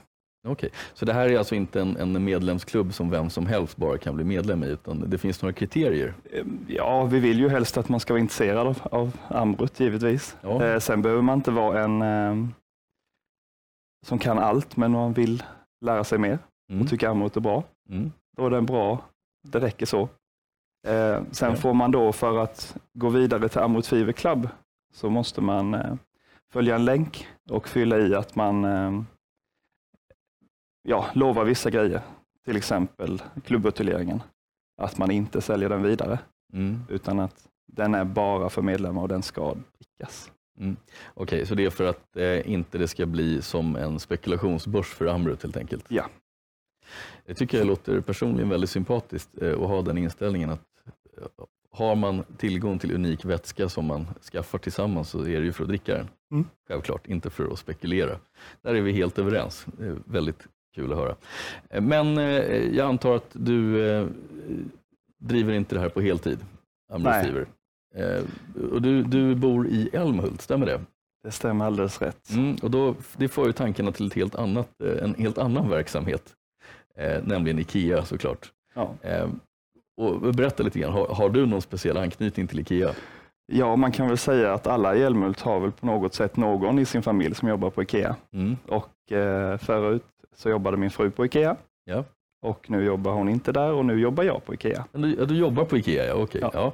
[0.47, 0.69] Okej.
[0.93, 4.15] Så det här är alltså inte en, en medlemsklubb som vem som helst bara kan
[4.15, 6.13] bli medlem i, utan det finns några kriterier?
[6.32, 10.38] Eh, Ja, vi vill ju helst att man ska vara intresserad av, av Amrut givetvis.
[10.41, 10.65] Ja.
[10.65, 12.47] Eh, sen behöver man inte vara en eh,
[14.05, 15.43] som kan allt, men man vill
[15.85, 16.81] lära sig mer Mm.
[16.83, 17.63] och tycker Amrut är bra.
[17.89, 18.11] Mm.
[18.37, 18.99] Då är den bra.
[19.47, 20.01] Det räcker så.
[20.87, 21.55] Eh, sen Ja.
[21.55, 24.49] får man då för att gå vidare till Amrut Fever Club
[24.93, 25.93] så måste man eh,
[26.51, 29.01] följa en länk och fylla i att man eh,
[30.83, 32.01] ja, lovar vissa grejer.
[32.45, 34.23] Till exempel klubbbuteljeringen.
[34.81, 36.19] Att man inte säljer den vidare
[36.53, 36.79] Mm.
[36.89, 39.55] utan att den är bara för medlemmar och den ska
[40.62, 40.78] drickas.
[41.13, 45.06] Okej, så det är för att eh, inte det ska bli som en spekulationsbörs för
[45.06, 45.86] Amrut helt enkelt?
[45.88, 46.10] Ja.
[47.26, 50.62] Det tycker jag låter personligen väldigt sympatiskt eh, att ha den inställningen att
[51.17, 55.52] eh, har man tillgång till unik vätska som man skaffar tillsammans så är det ju
[55.52, 56.08] för att dricka den.
[56.32, 56.45] Mm.
[56.67, 58.19] Självklart, inte för att spekulera.
[58.62, 59.65] Där är vi helt överens.
[59.78, 61.15] Det är väldigt kul att höra.
[61.69, 64.08] Eh, Men eh, jag antar att du eh,
[65.17, 66.39] driver inte det här på heltid,
[66.91, 67.26] Amrut Nej.
[67.26, 67.47] Fever.
[67.95, 68.23] Eh,
[68.71, 70.82] och du, du bor i Älmhult, stämmer det?
[71.23, 72.30] Det stämmer alldeles rätt.
[72.30, 75.69] Mm, och då, det får ju tankarna till ett helt annat, eh, en helt annan
[75.69, 76.23] verksamhet,
[76.97, 78.51] eh, nämligen IKEA såklart.
[78.73, 78.93] Ja.
[79.01, 79.27] Eh,
[79.97, 82.91] och berätta lite grann, har, har du någon speciell anknytning till IKEA?
[83.54, 86.80] ja, man kan väl säga att alla i Älmhult har väl på något sätt någon
[86.80, 88.15] i sin familj som jobbar på Ikea.
[88.34, 90.04] Mm, Och eh, förut
[90.36, 92.04] så jobbade min fru på Ikea ja.
[92.41, 94.86] Och nu jobbar hon inte där och nu jobbar jag på Ikea.
[94.91, 96.41] Du, ja, du jobbar på IKEA, ja okej.
[96.41, 96.51] Ja.
[96.54, 96.73] Ja.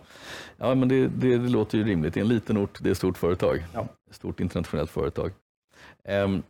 [0.57, 0.75] Ja.
[0.75, 2.13] men det, det, det låter ju rimligt.
[2.13, 3.65] Det är en liten ort, det är ett stort företag.
[3.73, 3.87] Ja.
[4.09, 5.31] Ett stort internationellt företag.
[6.03, 6.43] Ehm,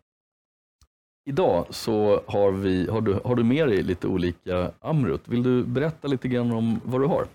[1.30, 5.28] idag så har, vi, har, du, har du med dig lite olika Amrut.
[5.28, 7.28] Vill du berätta lite grann om vad du har?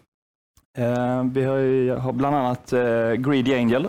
[0.78, 3.88] Eh, vi har, ju, har bland annat eh, Greedy Angel.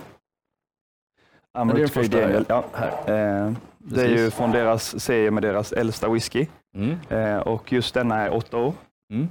[1.51, 2.45] Amrut Greedy Angel.
[2.49, 2.65] Ja.
[2.73, 2.89] Här.
[2.89, 6.47] Eh, det är ju från deras serie med deras äldsta whisky.
[6.75, 6.97] Mm.
[7.09, 8.73] Eh, och just denna är åtta år.
[9.13, 9.27] Mm.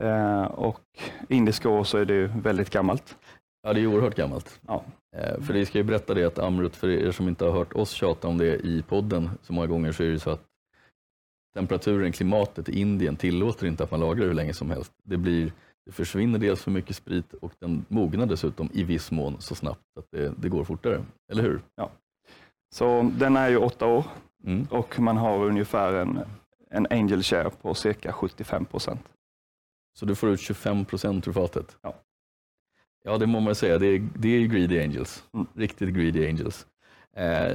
[0.00, 0.80] Eh, och
[1.28, 3.16] indiska år så är det ju väldigt gammalt.
[3.62, 4.60] Ja, det är oerhört gammalt.
[4.66, 4.84] Ja.
[5.16, 7.72] Eh, för det ska ju berätta det att Amrut, för er som inte har hört
[7.72, 10.42] oss tjata om det i podden så många gånger, så är det så att
[11.54, 14.92] temperaturen, klimatet i Indien tillåter inte att man lagrar hur länge som helst.
[15.04, 15.52] Det, blir,
[15.86, 19.80] det försvinner dels för mycket sprit och den mognar dessutom i viss mån så snabbt
[19.98, 21.04] att det, det går fortare.
[21.32, 21.60] Eller hur?
[22.74, 24.04] Så den är ju åtta år
[24.44, 24.66] Mm.
[24.70, 26.20] och man har ungefär en,
[26.70, 29.00] en angel share på cirka 75 procent.
[29.98, 31.76] Så du får ut 25 procent ur fatet?
[31.82, 31.94] Ja.
[33.04, 33.78] Ja, det må man säga.
[33.78, 35.24] Det är, det är greedy angels.
[35.34, 35.46] Mm.
[35.54, 36.66] Riktigt greedy angels.
[37.16, 37.54] Eh,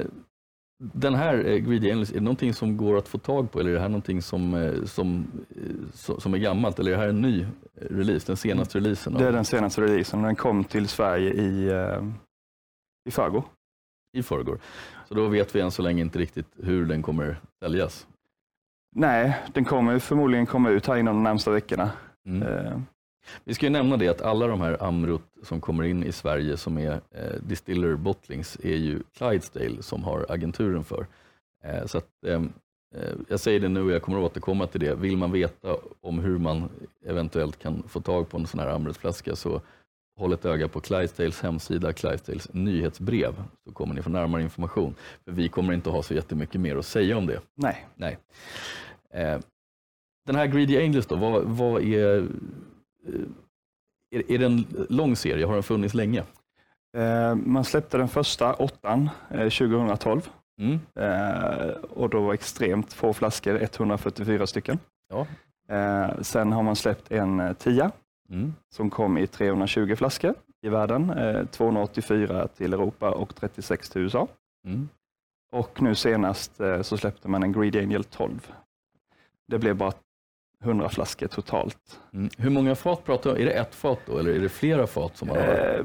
[0.78, 3.70] den här eh, greedy angels, är det någonting som går att få tag på eller
[3.70, 6.78] är det här någonting som, eh, som, eh, so- som är gammalt?
[6.78, 9.14] Eller är det här en ny release, den senaste releasen?
[9.14, 11.70] Det är den senaste releasen och den kom till Sverige i,
[13.08, 13.44] i förrgår.
[14.16, 14.58] I förrgår.
[15.08, 18.06] Så då vet vi än så länge inte riktigt hur den kommer säljas.
[18.96, 21.90] Nej, den kommer förmodligen komma ut här inom de närmsta veckorna.
[22.26, 22.42] Mm.
[22.42, 22.78] Eh,
[23.44, 26.56] Vi ska ju nämna det att alla de här Amrut som kommer in i Sverige
[26.56, 31.06] som är eh, Distiller Bottlings är ju Clydesdale som har agenturen för.
[31.64, 32.52] Eh, så att, ehm,
[32.94, 34.94] eh, jag säger det nu och jag kommer att återkomma till det.
[34.94, 36.68] Vill man veta om hur man
[37.06, 39.60] eventuellt kan få tag på en sån här Amrut-flaska så
[40.20, 44.94] håll ett öga på Clydesdales hemsida, Clydesdales nyhetsbrev, så kommer ni få närmare information.
[45.24, 47.40] För vi kommer inte ha så jättemycket mer att säga om det.
[47.54, 48.18] nej, Nej.
[49.14, 49.40] Eh,
[50.26, 52.24] den här Greedy Angels då, vad, vad är, eh,
[54.14, 54.32] är...
[54.32, 55.46] Är det en lång serie?
[55.46, 56.22] Har den funnits länge?
[56.96, 60.28] eh, man släppte den första åttan eh, 2012
[60.60, 60.78] Mm.
[61.90, 64.78] och då var extremt få flaskor, 144 stycken.
[65.08, 65.26] Ja.
[66.22, 67.90] Sen har man släppt en tia
[68.30, 68.54] Mm.
[68.74, 74.28] som kom i 320 flaskor i världen, eh, 284 till Europa och 36 till USA.
[74.66, 74.88] Mm.
[75.52, 78.52] Och nu senast så släppte man en Greedy Angel 12.
[79.46, 79.92] Det blev bara
[80.62, 82.00] 100 flaskor totalt.
[82.12, 82.28] Mm.
[82.38, 85.16] Hur många fat pratar vi Är det ett fat då, eller är det flera fat
[85.16, 85.44] som man har?
[85.78, 85.84] Eh,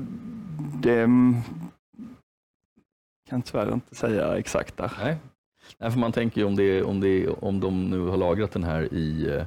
[0.82, 1.08] det
[3.30, 4.92] kan tyvärr inte säga exakt där.
[5.04, 5.18] Nej.
[5.78, 8.64] Nej, för man tänker ju om, det, om, det, om de nu har lagrat den
[8.64, 9.46] här i, eh,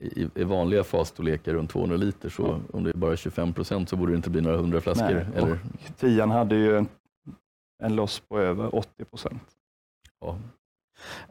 [0.00, 2.76] i, i vanliga fatstorlekar runt 200 liter, så Ja.
[2.76, 5.14] om det är bara 25 procent så borde det inte bli några hundra flaskor.
[5.14, 5.58] Nej, eller?
[5.96, 6.88] Tian hade ju en,
[7.82, 9.42] en loss på över 80 procent.
[10.20, 10.38] Ja.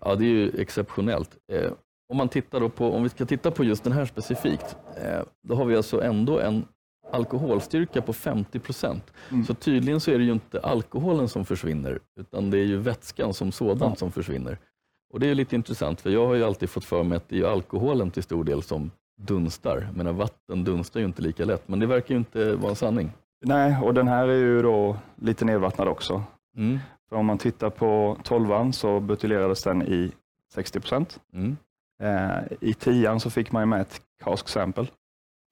[0.02, 1.38] ja, det är ju exceptionellt.
[2.14, 5.56] Om, man tittar på, om vi ska titta på just den här specifikt, eh, då
[5.56, 6.66] har vi alltså ändå en
[7.12, 9.14] alkoholstyrka på 50 procent.
[9.32, 9.46] Mm.
[9.46, 13.34] Så tydligen så är det ju inte alkoholen som försvinner, utan det är ju vätskan
[13.34, 13.96] som sådan Ja.
[13.96, 14.58] som försvinner.
[15.14, 17.40] Och Det är lite intressant, för jag har ju alltid fått för mig att det
[17.40, 19.88] är alkoholen till stor del som dunstar.
[19.96, 23.12] Men vatten dunstar ju inte lika lätt, men det verkar ju inte vara en sanning.
[23.46, 26.24] Nej, och den här är ju då lite nedvattnad också.
[26.58, 26.80] Mm.
[27.10, 30.12] För om man tittar på 12 så buteljerades den i
[30.54, 31.20] 60 procent.
[31.34, 31.58] Mm.
[32.02, 34.88] Eh, I 10 så fick man ju med ett cask sample,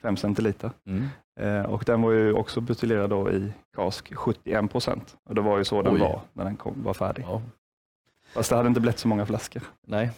[0.01, 0.71] 5 centiliter.
[0.86, 1.08] Mm.
[1.39, 5.17] Eh, och den var ju också buteljerad då i cask 71 procent.
[5.30, 5.99] Och det var ju så den Oj.
[5.99, 7.23] var när den kom, var färdig.
[7.27, 7.41] Ja.
[8.34, 9.62] Fast det hade inte blivit så många flaskor.
[9.88, 10.12] Nej.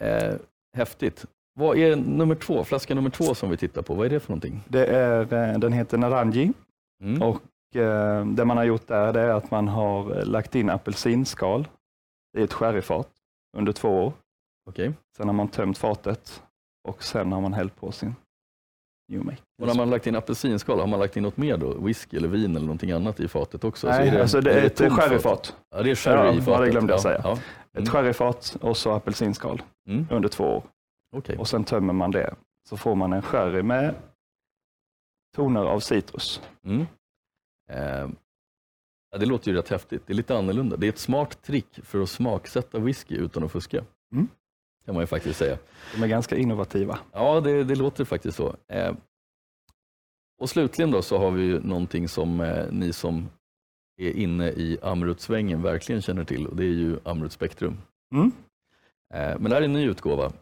[0.00, 0.34] Eh,
[0.76, 1.26] häftigt.
[1.54, 3.94] Vad är nummer två, flaska nummer två som vi tittar på?
[3.94, 4.62] Vad är det för någonting?
[4.68, 5.20] Det är,
[5.52, 6.52] eh, den heter Naranji
[7.02, 7.22] Mm.
[7.22, 11.68] och eh, det man har gjort där det är att man har lagt in apelsinskal
[12.38, 13.08] i ett sherryfat
[13.56, 14.12] under två år.
[14.66, 14.92] Okej.
[15.16, 16.42] Sen har man tömt fatet
[16.88, 18.14] och sen har man hällt på sin
[19.08, 19.36] New Make.
[19.60, 21.78] Och när man har lagt in apelsinskal, har man lagt in något mer då?
[21.78, 23.88] Whisky eller vin eller någonting annat i fatet också?
[23.88, 25.00] Nej, Så alltså det är ett tomt fat?
[25.04, 25.56] sherryfat.
[25.70, 26.64] Ja, det är sherry i ja, fatet.
[26.64, 27.20] det glömde jag ja, säga.
[27.24, 27.32] Ja.
[27.32, 27.86] Ett Mm.
[27.90, 30.06] sherryfat och så apelsinskal Mm.
[30.10, 30.62] under två år.
[31.16, 31.38] Okej.
[31.38, 32.34] Och sen tömmer man det.
[32.68, 33.94] Så får man en sherry med
[35.36, 36.40] toner av citrus.
[36.64, 36.80] Mm.
[37.70, 38.08] Eh,
[39.18, 40.02] det låter ju rätt häftigt.
[40.06, 40.76] Det är lite annorlunda.
[40.76, 43.84] Det är ett smart trick för att smaksätta whisky utan att fuska.
[44.12, 44.28] Mm.
[44.86, 45.58] Kan man ju faktiskt säga.
[45.94, 46.98] De är ganska innovativa.
[47.12, 48.56] Ja, det, det låter faktiskt så.
[48.68, 48.94] Eh,
[50.40, 53.28] och slutligen då så har vi ju någonting som eh, ni som
[53.96, 57.78] är inne i Amrut-svängen verkligen känner till och det är ju Amrut Spektrum.
[58.14, 58.32] Mm.
[59.14, 60.32] Eh, men det här är en ny utgåva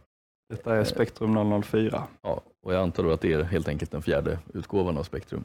[0.49, 2.03] Detta är Spektrum 004.
[2.23, 5.45] ja, och jag antar då att det är helt enkelt den fjärde utgåvan av Spektrum.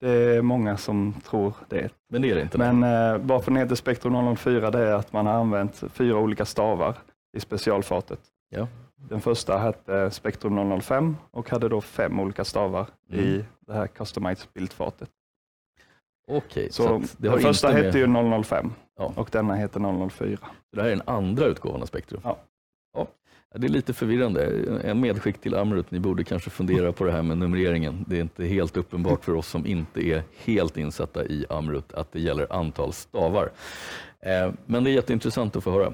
[0.00, 1.90] Det är många som tror det.
[2.08, 2.58] Men det är det inte.
[2.58, 6.44] Men eh, varför den heter Spektrum 004 det är att man har använt fyra olika
[6.44, 6.96] stavar
[7.36, 8.20] i specialfatet.
[8.48, 8.68] Ja.
[8.96, 13.24] Den första hette Spektrum 005 och hade då fem olika stavar Mm.
[13.24, 15.08] i det här customized bildfatet.
[16.30, 18.24] Okej, Så, har den första inte hette med...
[18.36, 19.12] ju 005 Ja.
[19.16, 20.38] och denna heter 004.
[20.72, 22.20] Det här är den andra utgåvan av Spektrum.
[22.24, 22.38] Ja.
[22.94, 23.06] Ja,
[23.58, 24.46] det är lite förvirrande.
[24.84, 28.04] En medskick till Amrut, ni borde kanske fundera på det här med numreringen.
[28.08, 32.12] Det är inte helt uppenbart för oss som inte är helt insatta i Amrut att
[32.12, 33.50] det gäller antal stavar.
[34.20, 35.92] Eh, Men det är jätteintressant att få höra.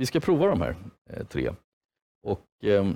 [0.00, 0.76] Vi ska prova de här
[1.10, 1.50] eh, tre.
[2.22, 2.90] Och eh,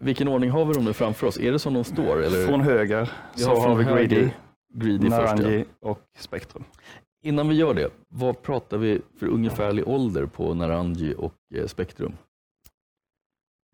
[0.00, 1.38] Vilken ordning har vi dem nu framför oss?
[1.38, 2.22] Är det som de står?
[2.22, 2.46] Eller?
[2.46, 4.30] Från höger Vi så har vi Greedy,
[4.74, 5.08] Greedy.
[5.08, 6.64] Naranji och Spectrum.
[7.22, 12.12] Innan vi gör det, vad pratar vi för ungefärlig ålder på Naranji och eh, Spektrum?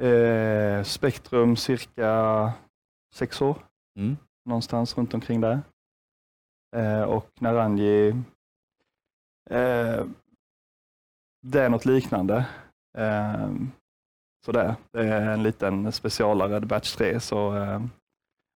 [0.03, 2.53] Eh, Spektrum cirka
[3.15, 3.57] sex år,
[3.99, 4.17] Mm.
[4.45, 5.61] någonstans runt omkring där.
[6.77, 8.09] Eh, och Naranji,
[9.51, 10.05] eh,
[11.41, 12.47] det är något liknande.
[12.99, 13.51] Eh,
[14.45, 17.83] så det, det är en liten specialare Batch 3, så eh,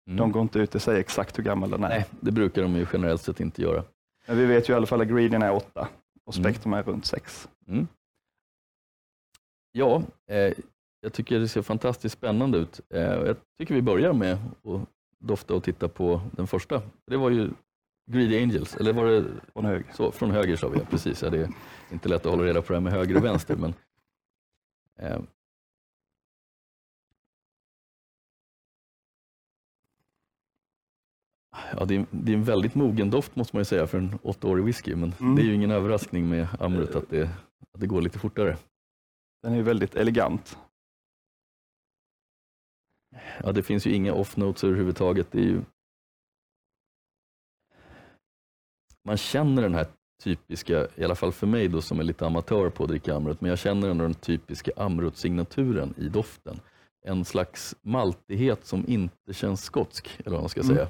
[0.07, 0.17] Mm.
[0.17, 1.89] de går inte ut och säger exakt hur gammal den är.
[1.89, 3.85] Nej, det brukar de ju generellt sett inte göra.
[4.27, 5.89] Men vi vet ju i alla fall att Greedien är åtta
[6.27, 6.45] och Mm.
[6.45, 7.49] Spectrum är runt sex.
[9.73, 10.53] Ja, eh,
[11.01, 12.81] jag tycker det ser fantastiskt spännande ut.
[12.91, 14.33] Eh, jag tycker vi börjar med
[14.65, 16.83] att dofta och titta på den första.
[17.07, 17.51] Det var ju
[18.13, 19.93] Greedy Angels, eller var det Från höger.
[19.95, 20.13] så?
[20.13, 21.23] Från höger sa vi, ja, precis.
[21.23, 21.49] Ja, det är
[21.93, 23.57] inte lätt att hålla reda på det här med höger och vänster.
[23.57, 23.75] Men,
[24.99, 25.21] eh,
[31.77, 34.19] ja, det, är, det är en väldigt mogen doft måste man ju säga för en
[34.23, 35.37] åttaårig whisky, men Mm.
[35.37, 37.23] det är ju ingen överraskning med Amrut att det,
[37.73, 38.57] att det går lite fortare.
[39.43, 40.59] Den är väldigt elegant.
[43.45, 45.33] Ja, det finns ju inga off-notes överhuvudtaget.
[45.33, 45.63] Det är ju...
[49.05, 49.87] Man känner den här
[50.23, 53.41] typiska, i alla fall för mig då som är lite amatör på att dricka Amrut,
[53.41, 56.61] men jag känner ändå den typiska Amrut-signaturen i doften.
[57.05, 60.75] En slags maltighet som inte känns skotsk, eller vad man ska Mm.
[60.77, 60.89] säga.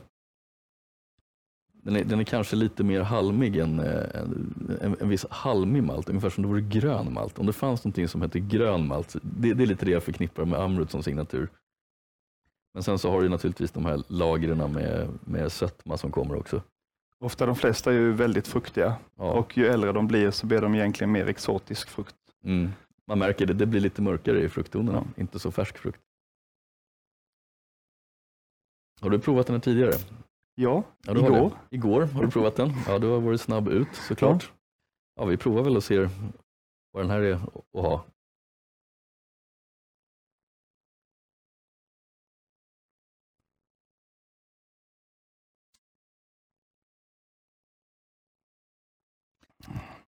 [1.84, 5.82] Den är, den är kanske lite mer halmig än eh, en, en, en viss halmig
[5.82, 7.38] malt, ungefär som det vore grön malt.
[7.38, 10.44] Om det fanns någonting som heter grön malt, det, det är lite det jag förknippar
[10.44, 11.48] med Amrut som signatur.
[12.74, 16.62] Men sen så har du naturligtvis de här lagren med, med sötma som kommer också.
[17.22, 19.32] Ofta de flesta är ju väldigt fruktiga Ja.
[19.32, 22.16] och ju äldre de blir så blir de egentligen mer exotisk frukt.
[22.44, 22.70] Mm.
[23.06, 26.00] Man märker det, det blir lite mörkare i frukttonerna, inte så färsk frukt.
[29.00, 29.92] Har du provat den här tidigare?
[30.54, 31.50] Ja, Ja, igår.
[31.70, 32.72] Igår har du provat den.
[32.86, 34.52] Ja, du har varit snabb ut såklart.
[35.16, 36.10] Ja, vi provar väl och ser
[36.92, 38.04] vad den här är att ha.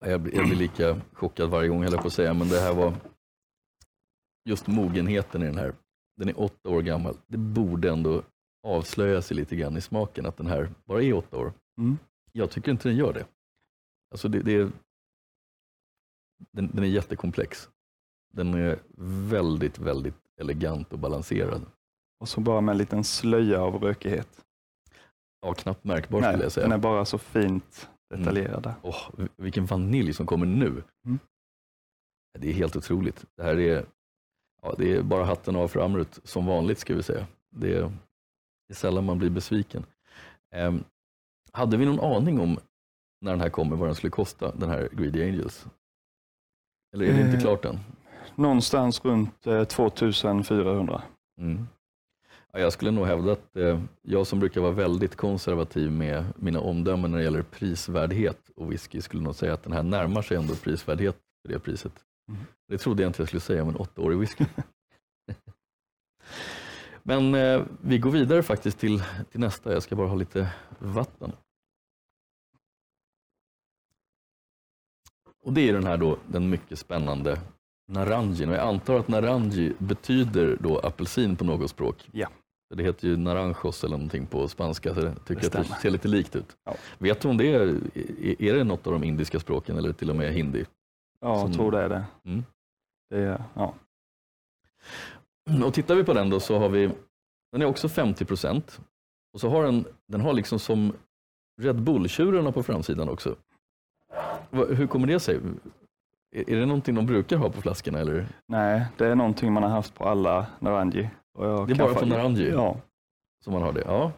[0.07, 2.61] Jag blir, jag blir lika chockad varje gång, höll jag på att säga, men det
[2.61, 2.95] här var
[4.49, 5.75] just mogenheten i den här.
[6.17, 7.17] Den är åtta år gammal.
[7.27, 8.23] Det borde ändå
[8.67, 11.53] avslöja sig lite grann i smaken att den här bara är åtta år.
[11.79, 11.99] Mm.
[12.33, 13.27] Jag tycker inte den gör det.
[14.11, 14.71] Alltså det, det är,
[16.53, 17.69] den, den är jättekomplex.
[18.33, 18.79] Den är
[19.29, 21.67] väldigt, väldigt elegant och balanserad.
[22.21, 24.45] Och så bara med en liten slöja av rökighet.
[25.41, 26.67] Ja, knappt märkbar skulle jag säga.
[26.67, 28.75] den är bara så fint detaljerad.
[28.83, 30.83] Åh, vilken vanilj som kommer nu.
[31.05, 31.19] Mm.
[32.39, 33.25] Det är helt otroligt.
[33.37, 33.87] Det här är,
[34.63, 37.27] ja, det är bara hatten av för Amrut, som vanligt ska vi säga.
[37.51, 37.81] Det är,
[38.69, 39.87] det är sällan man blir besviken.
[40.55, 40.85] Ehm,
[41.53, 42.59] hade vi någon aning om
[43.21, 45.67] när den här kommer, vad den skulle kosta, den här Greedy Angels?
[46.95, 47.79] Eller är det inte Eh, klart än?
[48.35, 51.03] Någonstans runt eh, 2400.
[51.41, 51.67] Mm.
[52.55, 56.61] Ja, jag skulle nog hävda att eh, jag som brukar vara väldigt konservativ med mina
[56.61, 60.37] omdömen när det gäller prisvärdhet och whisky skulle nog säga att den här närmar sig
[60.37, 61.93] ändå prisvärdhet för det priset.
[62.29, 62.41] Mm.
[62.69, 64.45] Det trodde jag inte jag skulle säga om en åttaårig whisky.
[67.03, 69.73] Men eh, vi går vidare faktiskt till, till nästa.
[69.73, 71.33] Jag ska bara ha lite vatten.
[75.45, 77.41] Och det är den här då, den mycket spännande
[77.89, 78.49] Naranjin.
[78.49, 82.09] Och jag antar att Naranji betyder då apelsin på något språk.
[82.13, 82.29] Ja.
[82.75, 85.91] Det heter ju naranjos eller någonting på spanska, så jag tycker Det att det ser
[85.91, 86.57] lite likt ut.
[86.65, 86.75] Ja.
[86.99, 87.61] Vet du om det är,
[88.43, 90.65] är- det något av de indiska språken eller till och med hindi?
[91.21, 92.05] Ja, Som- jag tror det är det.
[92.25, 92.45] Mm.
[93.11, 93.75] det är, ja.
[95.67, 96.91] Och tittar vi på den då så har vi,
[97.53, 98.81] den är också 50 procent.
[99.35, 100.93] Och så har den, den har liksom som
[101.63, 103.37] Red Bull-tjurarna på framsidan också.
[104.51, 105.41] Hur kommer det sig?
[106.37, 108.27] Är det någonting de brukar ha på flaskorna eller?
[108.47, 111.11] Nej, det är någonting man har haft på alla Naranji.
[111.39, 112.51] Och jag Det är bara från Naranji?
[112.51, 112.77] Ja,
[113.45, 113.83] Som man har det?
[113.87, 114.13] Ja.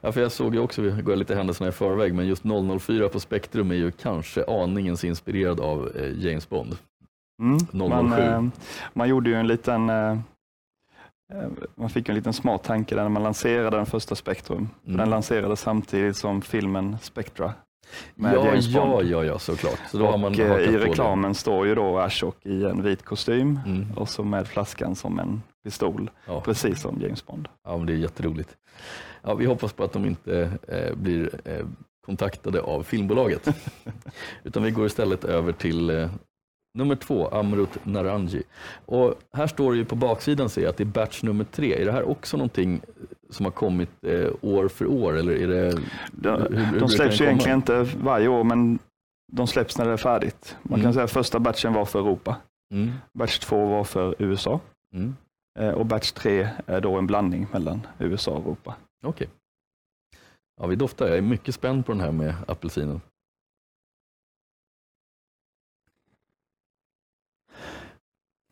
[0.00, 2.42] ja för jag såg ju också, vi går lite händelserna i förväg, men just
[2.80, 6.76] 004 på Spektrum är ju kanske aningens inspirerad av eh, James Bond.
[7.42, 7.58] mm.
[7.58, 7.78] 007.
[7.78, 8.44] man, eh,
[8.92, 10.16] man gjorde ju en liten eh,
[11.74, 14.68] man fick en liten smart tanke där när man lanserade den första Spektrum.
[14.86, 14.96] Mm.
[14.98, 17.52] Den lanserades samtidigt som filmen Spectra.
[18.14, 19.08] med Ja, James ja, Bond.
[19.08, 19.78] ja, ja, såklart.
[19.90, 22.82] Så då har man och eh, hakat i reklamen står ju då Ashok i en
[22.82, 23.86] vit kostym Mm.
[23.96, 26.40] och så med flaskan som en pistol, Ja.
[26.40, 27.48] precis som James Bond.
[27.64, 28.56] Ja, men det är jätteroligt.
[29.22, 31.66] Ja, vi hoppas på att de inte eh, blir eh,
[32.06, 33.48] kontaktade av filmbolaget.
[34.44, 36.10] Utan vi går istället över till eh,
[36.78, 38.42] Nummer två, Amrut Naranji.
[38.86, 41.80] Och här står det ju på baksidan ser att det är batch nummer tre.
[41.82, 42.80] Är det här också någonting
[43.30, 45.16] som har kommit eh, år för år?
[45.16, 45.78] Eller är det,
[46.12, 48.78] De, hur- hur de släpps ju egentligen inte varje år, men
[49.32, 50.56] de släpps när det är färdigt.
[50.62, 50.84] Man Mm.
[50.84, 52.36] kan säga att första batchen var för Europa.
[52.74, 54.60] Mm, Batch två var för USA.
[54.94, 55.16] mm,
[55.74, 58.76] Och batch tre är då en blandning mellan USA och Europa.
[59.06, 59.28] Okej.
[60.60, 61.06] Ja, vi doftar.
[61.06, 63.00] Jag är mycket spänd på den här med apelsinen.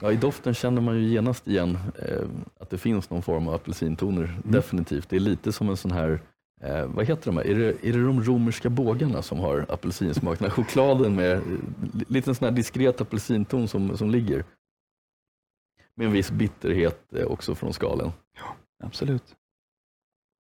[0.03, 2.29] Ja, I doften känner man ju genast igen eh,
[2.61, 4.39] att det finns någon form av apelsintoner.
[4.45, 5.09] Definitivt.
[5.09, 6.21] Det är lite som en sån här,
[6.61, 7.45] eh, vad heter de här?
[7.47, 10.39] Är det, är det de romerska bågarna som har apelsinsmak?
[10.39, 11.43] Den här chokladen med eh,
[11.93, 14.45] li- lite sån här diskret apelsinton som, som ligger.
[15.95, 18.13] Med en viss bitterhet eh, också från skalen.
[18.85, 19.37] Absolut.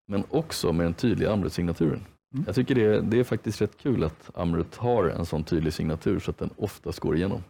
[0.06, 2.06] Men också med den tydliga Amrut-signaturen.
[2.34, 2.44] Mm.
[2.46, 5.72] Jag tycker det är, det är faktiskt rätt kul att Amrut har en sån tydlig
[5.72, 7.42] signatur så att den oftast går igenom.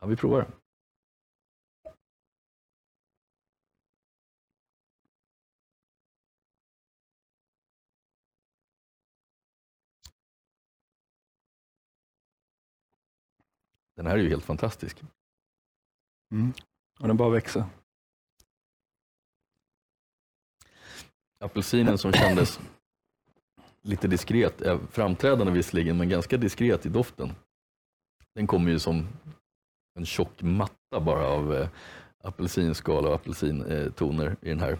[0.00, 0.46] Ja, vi provar.
[13.96, 15.02] Den här är ju helt fantastisk.
[16.34, 16.52] Mm.
[17.00, 17.64] Och den bara växer.
[21.38, 22.60] Apelsinen som kändes
[23.82, 27.32] lite diskret, framträdande visserligen, men ganska diskret i doften.
[28.34, 29.08] Den kommer ju som
[29.94, 31.68] en tjock matta bara av eh,
[32.22, 34.78] apelsinskal och apelsintoner i den här.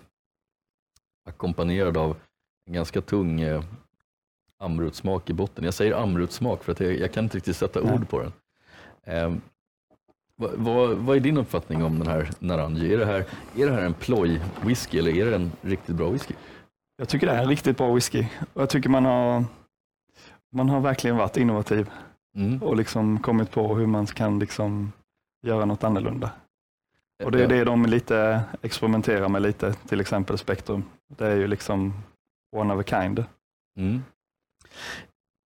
[1.25, 2.17] Ackompanjerad av
[2.67, 3.65] en ganska tung eh,
[4.59, 5.65] amrutsmak i botten.
[5.65, 7.95] Jag säger amrutsmak för att jag, jag kan inte riktigt sätta Nej.
[7.95, 8.33] ord på den.
[9.03, 9.37] Eh,
[10.37, 12.95] vad, vad, vad är din uppfattning om den här Naranji?
[12.95, 13.25] Är det här,
[13.57, 16.35] är det här en ploj whisky eller är det en riktigt bra whisky?
[16.97, 18.27] Jag tycker det är en riktigt bra whisky.
[18.53, 19.45] Och jag tycker man har,
[20.53, 21.91] man har verkligen varit innovativ
[22.37, 22.63] Mm.
[22.63, 24.93] och liksom kommit på hur man kan liksom
[25.47, 26.31] göra något annorlunda.
[27.25, 27.49] Och det är Ja.
[27.49, 30.85] det de lite experimenterar med lite, till exempel Spektrum.
[31.17, 31.93] Det är ju liksom
[32.57, 33.25] one of a kind.
[33.79, 34.03] Mm.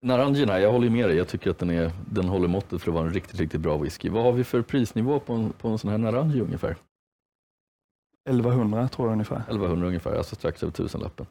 [0.03, 1.17] Naranjin här, jag håller med dig.
[1.17, 3.79] Jag tycker att den, är, den håller måttet för att vara en riktigt, riktigt bra
[3.79, 4.09] whisky.
[4.09, 6.77] Vad har vi för prisnivå på en, på en sån här Naranji ungefär?
[8.29, 9.37] 1100 tror jag ungefär.
[9.37, 11.27] 1100 ungefär, alltså strax över tusenlappen.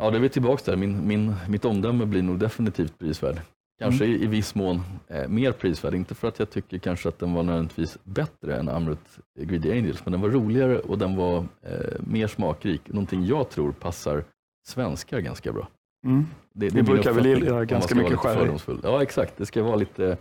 [0.00, 0.76] Ja, det är vi tillbaka där.
[0.76, 3.40] Min, min, mitt omdöme blir nog definitivt prisvärd.
[3.78, 7.18] Kanske i, i viss mån eh, mer prisvärd, inte för att jag tycker kanske att
[7.18, 11.38] den var nödvändigtvis bättre än Amrut Greedy Angels, men den var roligare och den var
[11.62, 12.88] eh, mer smakrik.
[12.88, 14.24] Någonting jag tror passar
[14.68, 15.68] svenskar ganska bra.
[16.04, 16.26] Mm.
[16.52, 18.50] Det, det brukar väl man ganska mycket sherry.
[18.82, 19.36] Ja, exakt.
[19.36, 20.16] Det ska vara lite,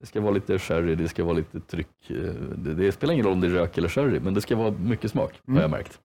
[0.00, 2.10] det ska vara lite sherry, det ska vara lite tryck.
[2.10, 2.16] Eh,
[2.56, 4.70] Det, det spelar ingen roll om det är rök eller sherry, men det ska vara
[4.70, 5.56] mycket smak, Mm.
[5.56, 6.00] har jag märkt.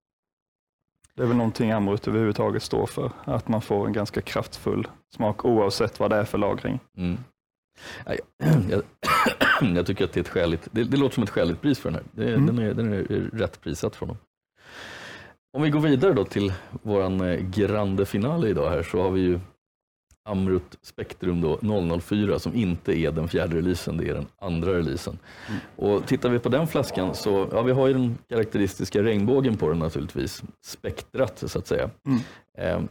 [1.16, 5.46] Det är väl någonting Amrut överhuvudtaget står för, att man får en ganska kraftfull smak
[5.46, 6.80] oavsett vad det är för lagring.
[6.98, 7.18] Mm.
[8.06, 8.20] Nej,
[8.70, 8.82] Jag,
[9.78, 11.92] jag tycker att det är ett skäligt, det, det låter som ett skäligt pris för
[11.92, 12.26] den här.
[12.26, 12.46] Det, Mm.
[12.46, 13.04] den, är, den är
[13.34, 14.18] rätt prissatt från dem.
[15.58, 19.22] Om vi går vidare då till våran eh, grande finale idag här så har vi
[19.22, 19.40] ju
[20.30, 25.20] Amrut Spectrum då 004 som inte är den fjärde releasen, det är den andra releasen.
[25.48, 25.60] Mm.
[25.76, 29.70] Och tittar vi på den flaskan så, ja vi har ju den karaktäristiska regnbågen på
[29.70, 31.90] den naturligtvis, spektrat så att säga.
[32.08, 32.20] Mm.
[32.58, 32.90] Eh,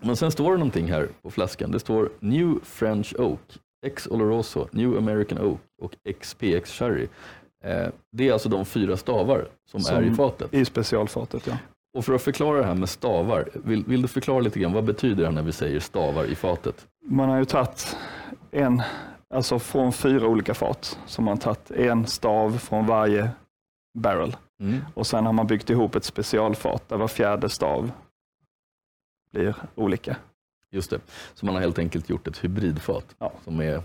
[0.00, 4.68] men sen står det någonting här på flaskan, det står New French Oak, X Oloroso,
[4.72, 7.08] New American Oak och XPX Sherry.
[7.62, 10.54] Eh, det är alltså de fyra stavar som, Som- är i fatet.
[10.54, 11.58] I specialfatet, ja.
[11.94, 14.84] Och för att förklara det här med stavar, vill, vill du förklara lite grann, vad
[14.84, 16.86] betyder det här när vi säger stavar i fatet?
[17.04, 17.96] Man har ju tagit
[18.50, 18.82] en,
[19.34, 23.30] alltså från fyra olika fat, så man har tagit en stav från varje
[23.98, 24.36] barrel.
[24.60, 24.80] Mm.
[24.94, 27.90] Och sen har man byggt ihop ett specialfat där var fjärde stav
[29.32, 30.16] blir olika.
[30.70, 31.00] Just det,
[31.34, 33.14] så man har helt enkelt gjort ett hybridfat.
[33.18, 33.32] Ja.
[33.44, 33.82] Som är,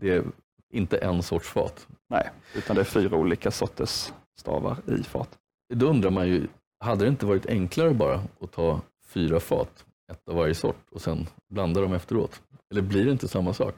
[0.00, 0.24] det är
[0.70, 1.86] inte en sorts fat.
[2.10, 5.38] Nej, utan det är fyra olika sorters stavar i fat.
[5.74, 6.46] Då undrar man ju,
[6.84, 11.00] hade det inte varit enklare bara att ta fyra fat, ett av varje sort och
[11.00, 12.42] sen blanda dem efteråt?
[12.70, 13.74] Eller blir det inte samma sak?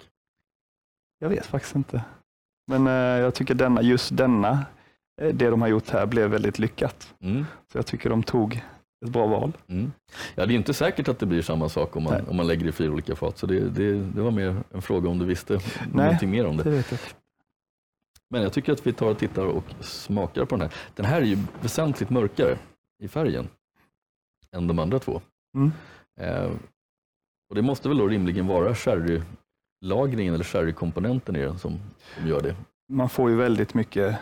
[1.18, 2.04] Jag vet faktiskt inte.
[2.66, 4.66] Men eh, jag tycker denna, just denna,
[5.20, 7.14] eh, det de har gjort här blev väldigt lyckat.
[7.20, 7.46] Mm.
[7.72, 8.62] Så jag tycker de tog
[9.06, 9.52] ett bra val.
[9.66, 9.92] Mm.
[10.34, 12.22] Ja, det är inte säkert att det blir samma sak om man, Nej.
[12.28, 15.08] om man lägger i fyra olika fat, så det, det, det var mer en fråga
[15.08, 16.04] om du visste Nej.
[16.04, 16.62] någonting mer om det.
[16.62, 17.00] Det jag.
[18.30, 20.74] Men jag tycker att vi tar och tittar och smakar på den här.
[20.94, 22.58] Den här är ju väsentligt mörkare
[23.02, 23.48] i färgen
[24.52, 25.20] än de andra två.
[25.54, 25.72] Mm.
[26.20, 26.50] Eh,
[27.48, 31.78] och det måste väl då rimligen vara sherrylagringen eller sherrykomponenten i den som,
[32.16, 32.56] som gör det.
[32.92, 34.18] Man får ju väldigt mycket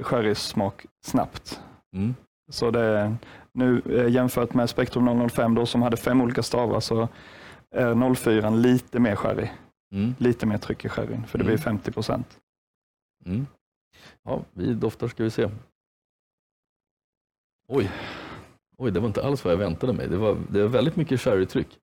[0.00, 1.60] sherrysmak snabbt.
[1.96, 2.14] Mm.
[2.50, 3.16] Så det
[3.54, 7.08] nu eh, jämfört med Spektrum 005 då, som hade fem olika stavar så
[7.70, 9.48] är 04 lite mer sherry.
[9.92, 10.14] Mm.
[10.18, 11.62] lite mer tryck i sherryn, för det blir Mm.
[11.62, 12.38] 50 procent.
[13.24, 13.46] Mm.
[14.22, 15.50] Ja, vi doftar ska vi se.
[17.68, 17.90] Oj,
[18.76, 20.08] Oj det var inte alls vad jag väntade mig.
[20.08, 21.78] Det var, det var väldigt mycket sherrytryck.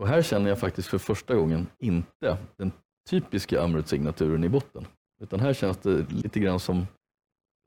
[0.00, 2.72] Och här känner jag faktiskt för första gången inte den
[3.10, 4.86] typiska Amrut-signaturen i botten.
[5.20, 6.86] Utan här känns det lite grann som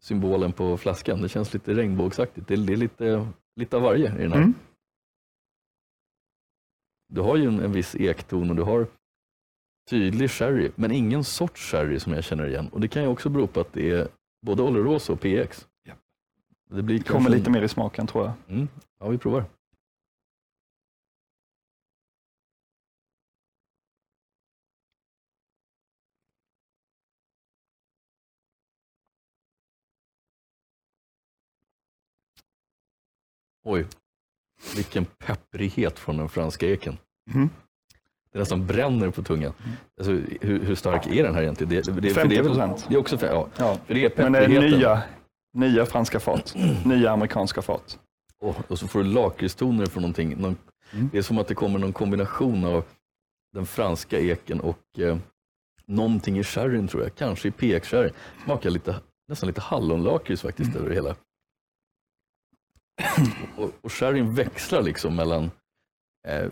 [0.04, 1.22] symbolen på flaskan.
[1.22, 2.48] Det känns lite regnbågsaktigt.
[2.48, 4.38] Det är, det är lite, lite av varje i den här.
[4.42, 4.54] Mm.
[7.14, 8.88] Du har ju en, en viss ekton och du har
[9.90, 12.68] tydlig sherry, men ingen sorts sherry som jag känner igen.
[12.68, 14.08] Och det kan ju också bero på att det är
[14.46, 15.68] både Oloroso och PX.
[15.84, 15.94] Ja.
[16.70, 18.34] Det blir Det kommer en- lite mer i smaken tror jag.
[18.56, 18.68] Mm.
[19.00, 19.46] Ja, vi provar.
[33.64, 33.86] Oj,
[34.76, 36.98] vilken pepprighet från den franska eken.
[37.32, 37.50] Mhm.
[38.34, 39.54] Det nästan bränner på tungan.
[39.98, 41.70] Alltså, hur, hur stark är den här egentligen?
[41.70, 42.96] Det, det, det, för det är 50%.
[42.96, 43.78] Också, ja, Ja.
[43.88, 45.02] det är Men det är nya,
[45.54, 46.56] nya franska fat,
[46.86, 48.00] nya amerikanska fat.
[48.40, 50.36] Åh, och så får du lakritstoner från någonting.
[50.38, 50.58] Någon,
[50.94, 51.10] Mm.
[51.12, 52.84] Det är som att det kommer någon kombination av
[53.54, 55.18] den franska eken och eh,
[55.86, 57.16] någonting i sherryn tror jag.
[57.16, 58.10] Kanske i PX-sherry.
[58.44, 58.96] Smakar lite,
[59.28, 60.80] nästan lite hallonlakrits faktiskt Mm.
[60.82, 61.16] över det hela.
[63.58, 65.52] och, och sherryn växlar liksom mellan,
[66.28, 66.50] eh,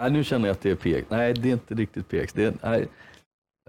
[0.00, 1.10] nej, nu känner jag att det är PX.
[1.10, 2.32] Nej, det är inte riktigt PX.
[2.32, 2.88] Det, är, nej,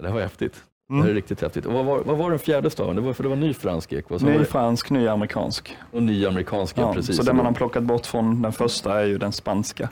[0.02, 0.64] det var häftigt.
[0.88, 1.16] Det här är Mm.
[1.16, 1.66] riktigt häftigt.
[1.66, 2.96] Och vad, var, vad var den fjärde staven?
[2.96, 4.10] Det var, för det var ny fransk ek.
[4.10, 5.78] Vad sa Ny fransk, ny amerikansk.
[5.92, 7.18] Och ny amerikanska, Ja, precis.
[7.18, 9.90] så den man har plockat bort från den första är ju den spanska.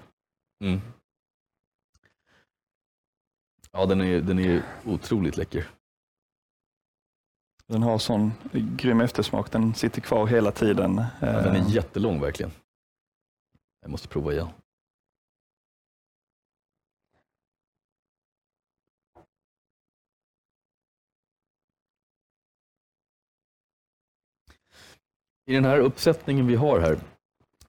[0.64, 0.82] Mm.
[3.72, 5.68] Ja, den är, den är otroligt läcker.
[7.74, 11.04] Den har sån grym eftersmak, den sitter kvar hela tiden.
[11.22, 12.52] Ja, den Eh, är jättelång verkligen.
[13.82, 14.48] Jag måste prova igen.
[25.46, 26.98] I den här uppsättningen vi har här,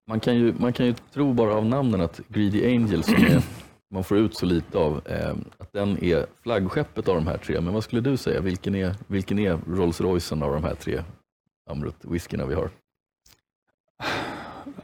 [0.06, 3.42] man kan ju, man kan ju tro bara av namnen att Greedy Angel, som är,
[3.94, 7.60] man får ut så lite av, eh, att den är flaggskeppet av de här tre.
[7.60, 11.02] Men vad skulle du säga, vilken är, vilken är Rolls Roycen av de här tre
[11.70, 12.70] Amrut-whiskyna vi har?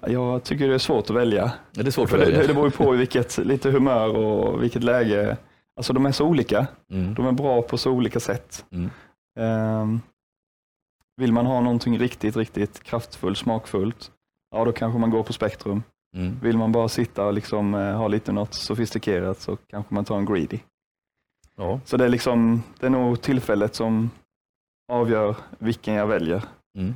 [0.00, 1.52] Jag tycker det är svårt att välja.
[1.72, 2.46] Ja, det är svårt För att det, välja.
[2.46, 5.36] det beror ju på vilket lite humör och vilket läge.
[5.76, 6.66] Alltså de är så olika.
[6.90, 7.14] Mm.
[7.14, 8.64] De är bra på så olika sätt.
[8.70, 8.90] Mm.
[9.38, 10.00] Ehm,
[11.16, 14.12] vill man ha någonting riktigt, riktigt kraftfullt, smakfullt,
[14.50, 15.82] ja då kanske man går på spektrum.
[16.16, 16.38] Mm.
[16.42, 20.16] Vill man bara sitta och liksom, eh, ha lite något sofistikerat så kanske man tar
[20.18, 20.58] en greedy.
[21.56, 21.80] Ja.
[21.84, 24.11] Så det är, liksom, det är nog tillfället som
[24.92, 26.42] avgör vilken jag väljer.
[26.78, 26.94] Mm.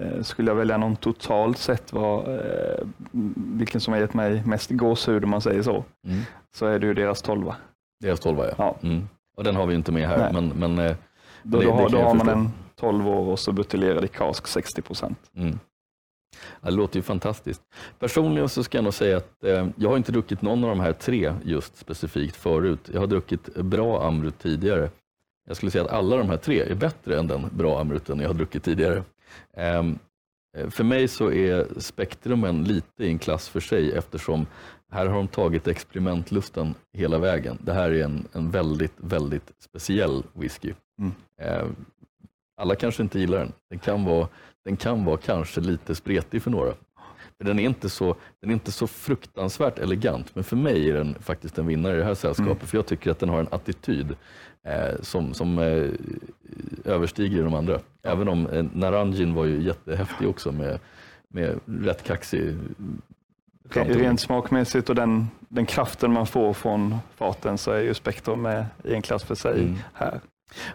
[0.00, 2.86] Eh, Skulle jag välja någon totalt sett, var, eh,
[3.58, 6.20] vilken som har gett mig mest gåshud om man säger så, Mm.
[6.56, 7.56] så är det ju deras tolva.
[8.00, 8.54] Deras tolva ja.
[8.58, 8.76] Ja.
[8.88, 9.08] Mm.
[9.36, 10.18] Och den har vi inte med här.
[10.18, 10.32] Nej.
[10.32, 10.96] Men, men,
[11.42, 12.38] Då, Det- då, det då har man förstå.
[12.38, 15.18] en 12 år och så buteljerad i kask 60 procent.
[15.36, 15.58] mm.
[16.60, 17.62] Ja, Det låter ju fantastiskt.
[17.98, 20.80] Personligen så ska jag nog säga att eh, jag har inte druckit någon av de
[20.80, 22.90] här tre just specifikt förut.
[22.92, 24.90] Jag har druckit bra Amrut tidigare.
[25.46, 28.28] Jag skulle säga att alla de här tre är bättre än den bra Amruten jag
[28.28, 29.02] har druckit tidigare.
[29.56, 29.98] Ehm,
[30.56, 34.46] eh, för mig så är spektrumen lite i en klass för sig eftersom
[34.90, 37.58] här har de tagit experimentlusten hela vägen.
[37.62, 40.72] Det här är en, en väldigt, väldigt speciell whisky.
[40.98, 41.12] Mm.
[41.40, 41.66] Eh,
[42.56, 43.52] alla kanske inte gillar den.
[43.70, 44.28] Den kan vara,
[44.64, 46.72] den kan vara kanske lite spretig för några.
[47.38, 51.14] Den, är inte så, den är inte så fruktansvärt elegant, men för mig är den
[51.20, 52.52] faktiskt en vinnare i det här sällskapet.
[52.52, 52.66] Mm.
[52.66, 54.16] För jag tycker att den har en attityd
[54.62, 55.88] eh, som, som eh,
[56.84, 57.80] överstiger de andra.
[58.02, 60.78] Även om eh, Naranjin var ju jättehäftig också med,
[61.28, 62.54] med rätt kaxig
[63.70, 64.00] framtoning.
[64.00, 68.66] Rent smakmässigt och den, den kraften man får från faten så är ju Spektrum med
[68.84, 69.74] i en klass för sig Mm.
[69.94, 70.20] här.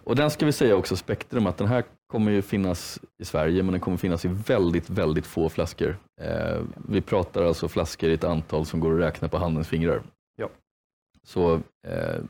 [0.04, 3.64] Och den ska vi säga också, Spektrum, att den här kommer ju finnas i Sverige,
[3.64, 5.98] men den kommer finnas i väldigt, väldigt få flaskor.
[6.22, 10.04] Eh, vi pratar alltså flaskor i ett antal som går att räkna på handens fingrar.
[10.36, 10.50] Ja.
[11.24, 11.54] Så
[11.88, 12.22] eh,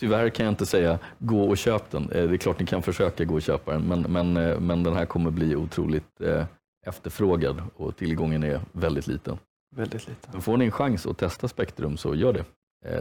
[0.00, 2.02] tyvärr kan jag inte säga gå och köp den.
[2.10, 4.82] Eh, det är klart ni kan försöka gå och köpa den, men, men, eh, men
[4.82, 6.44] den här kommer bli otroligt eh,
[6.86, 9.38] efterfrågad och tillgången är väldigt liten.
[9.76, 10.28] Väldigt lite.
[10.32, 12.44] Men får ni en chans att testa Spektrum så gör det.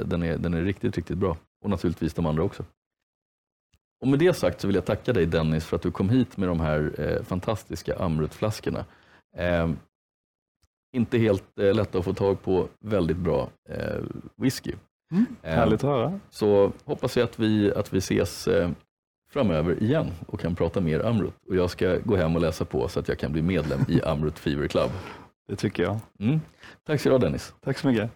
[0.06, 1.38] Den är, den är riktigt, riktigt bra.
[1.64, 2.64] Och naturligtvis de andra också.
[4.06, 6.38] Och med det sagt så vill jag tacka dig Dennis för att du kom hit
[6.38, 8.86] med de här eh, fantastiska Amrut-flaskorna.
[9.38, 9.70] Eh,
[10.96, 14.04] inte helt eh, lätta att få tag på, väldigt bra eh,
[14.36, 14.72] whisky.
[15.12, 15.26] Mm.
[15.42, 16.20] Eh, Härligt att höra.
[16.30, 18.70] Så hoppas jag att vi, att vi ses eh,
[19.32, 21.34] framöver igen och kan prata mer Amrut.
[21.48, 24.02] Och jag ska gå hem och läsa på så att jag kan bli medlem i
[24.02, 24.90] Amrut Fever Club.
[25.48, 26.00] Det tycker jag.
[26.20, 26.42] Mm.
[26.84, 27.54] Tack så du Dennis.
[27.62, 28.12] Tack så mycket.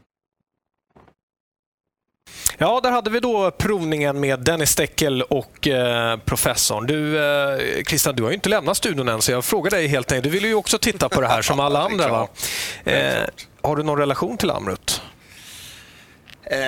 [2.57, 6.87] Ja, där hade vi då provningen med Dennis Steckel och eh, professorn.
[6.87, 10.11] Du, eh, Christian, du har ju inte lämnat studion än, så jag frågar dig helt
[10.11, 10.23] enkelt.
[10.23, 12.09] Du vill ju också titta på det här som alla andra.
[12.09, 12.27] Va?
[12.83, 13.23] Eh,
[13.61, 15.01] har du någon relation till Amrut?
[16.43, 16.59] Eh,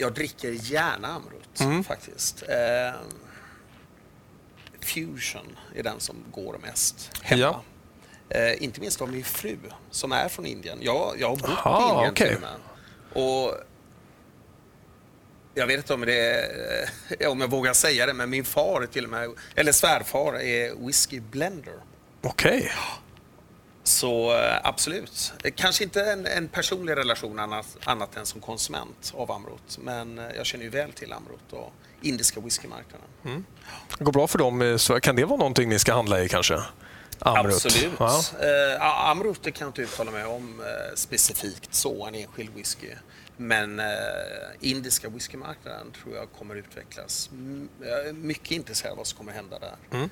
[0.00, 1.84] jag dricker gärna Amrut, mm.
[1.84, 2.42] faktiskt.
[2.42, 3.00] Eh,
[4.80, 7.40] Fusion är den som går mest hemma.
[7.40, 7.62] Ja.
[8.28, 9.56] Eh, inte minst av min fru
[9.90, 10.78] som är från Indien.
[10.80, 12.28] Jag, jag har bott Aha, i Indien okay.
[12.28, 13.24] till och med.
[13.24, 13.54] Och
[15.54, 16.46] jag vet inte om, det,
[17.20, 20.86] eh, om jag vågar säga det, men min far till och med, eller svärfar är
[20.86, 21.74] whisky blender.
[22.22, 22.58] Okej.
[22.58, 22.70] Okay.
[23.82, 25.32] Så eh, absolut.
[25.54, 29.78] Kanske inte en, en, personlig relation annat, annat än som konsument av Amrot.
[29.80, 33.06] Men eh, jag känner ju väl till Amrot och indiska whiskymarknaden.
[33.24, 33.44] Mm.
[33.98, 34.78] Det går bra för dem.
[35.02, 36.54] Kan det vara någonting ni ska handla i kanske?
[37.18, 37.54] Amrut.
[37.54, 37.92] Absolut.
[37.98, 38.22] Ja.
[38.76, 42.90] Uh, Amrut kan jag inte uttala mig om uh, specifikt så, en enskild whisky.
[43.36, 43.86] Men uh,
[44.60, 47.30] indiska whiskymarknaden tror jag kommer utvecklas.
[47.80, 49.76] Jag är mycket intresserad av vad som kommer hända där.
[49.90, 50.04] Mm.
[50.04, 50.10] Uh,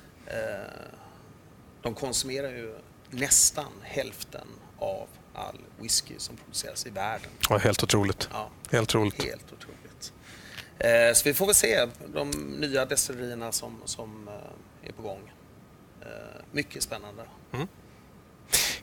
[1.81, 2.75] de konsumerar ju
[3.09, 4.47] nästan hälften
[4.79, 7.29] av all whisky som produceras i världen.
[7.49, 8.29] Ja, helt otroligt.
[8.31, 9.23] Ja, helt otroligt.
[9.23, 10.13] Helt otroligt.
[11.17, 12.29] så vi får väl se de
[12.59, 14.29] nya destillerierna som, som
[14.83, 15.31] är på gång.
[16.05, 17.23] Eh, mycket spännande.
[17.53, 17.67] Mm.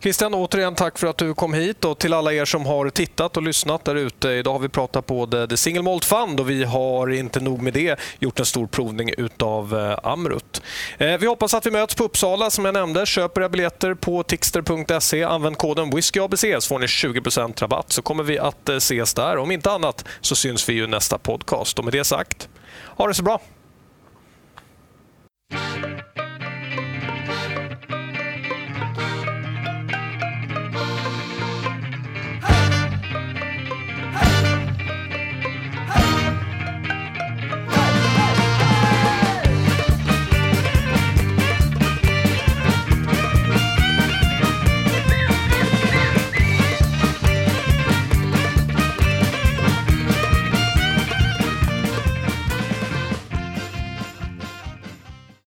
[0.01, 3.37] Christian, återigen tack för att du kom hit och till alla er som har tittat
[3.37, 4.29] och lyssnat där ute.
[4.29, 7.73] Idag har vi pratat på The Single Malt Fund och vi har inte nog med
[7.73, 10.63] det gjort en stor provning utav eh, Amrut.
[10.99, 13.07] Eh, vi hoppas att vi möts på Uppsala som jag nämnde.
[13.07, 15.23] Köp era biljetter på tixter.se.
[15.23, 19.37] Använd koden WhiskyABC så får ni 20% rabatt så kommer vi att ses där.
[19.37, 21.79] Om inte annat så syns vi ju nästa podcast.
[21.79, 22.49] Och med det sagt,
[22.97, 23.41] ha det så bra!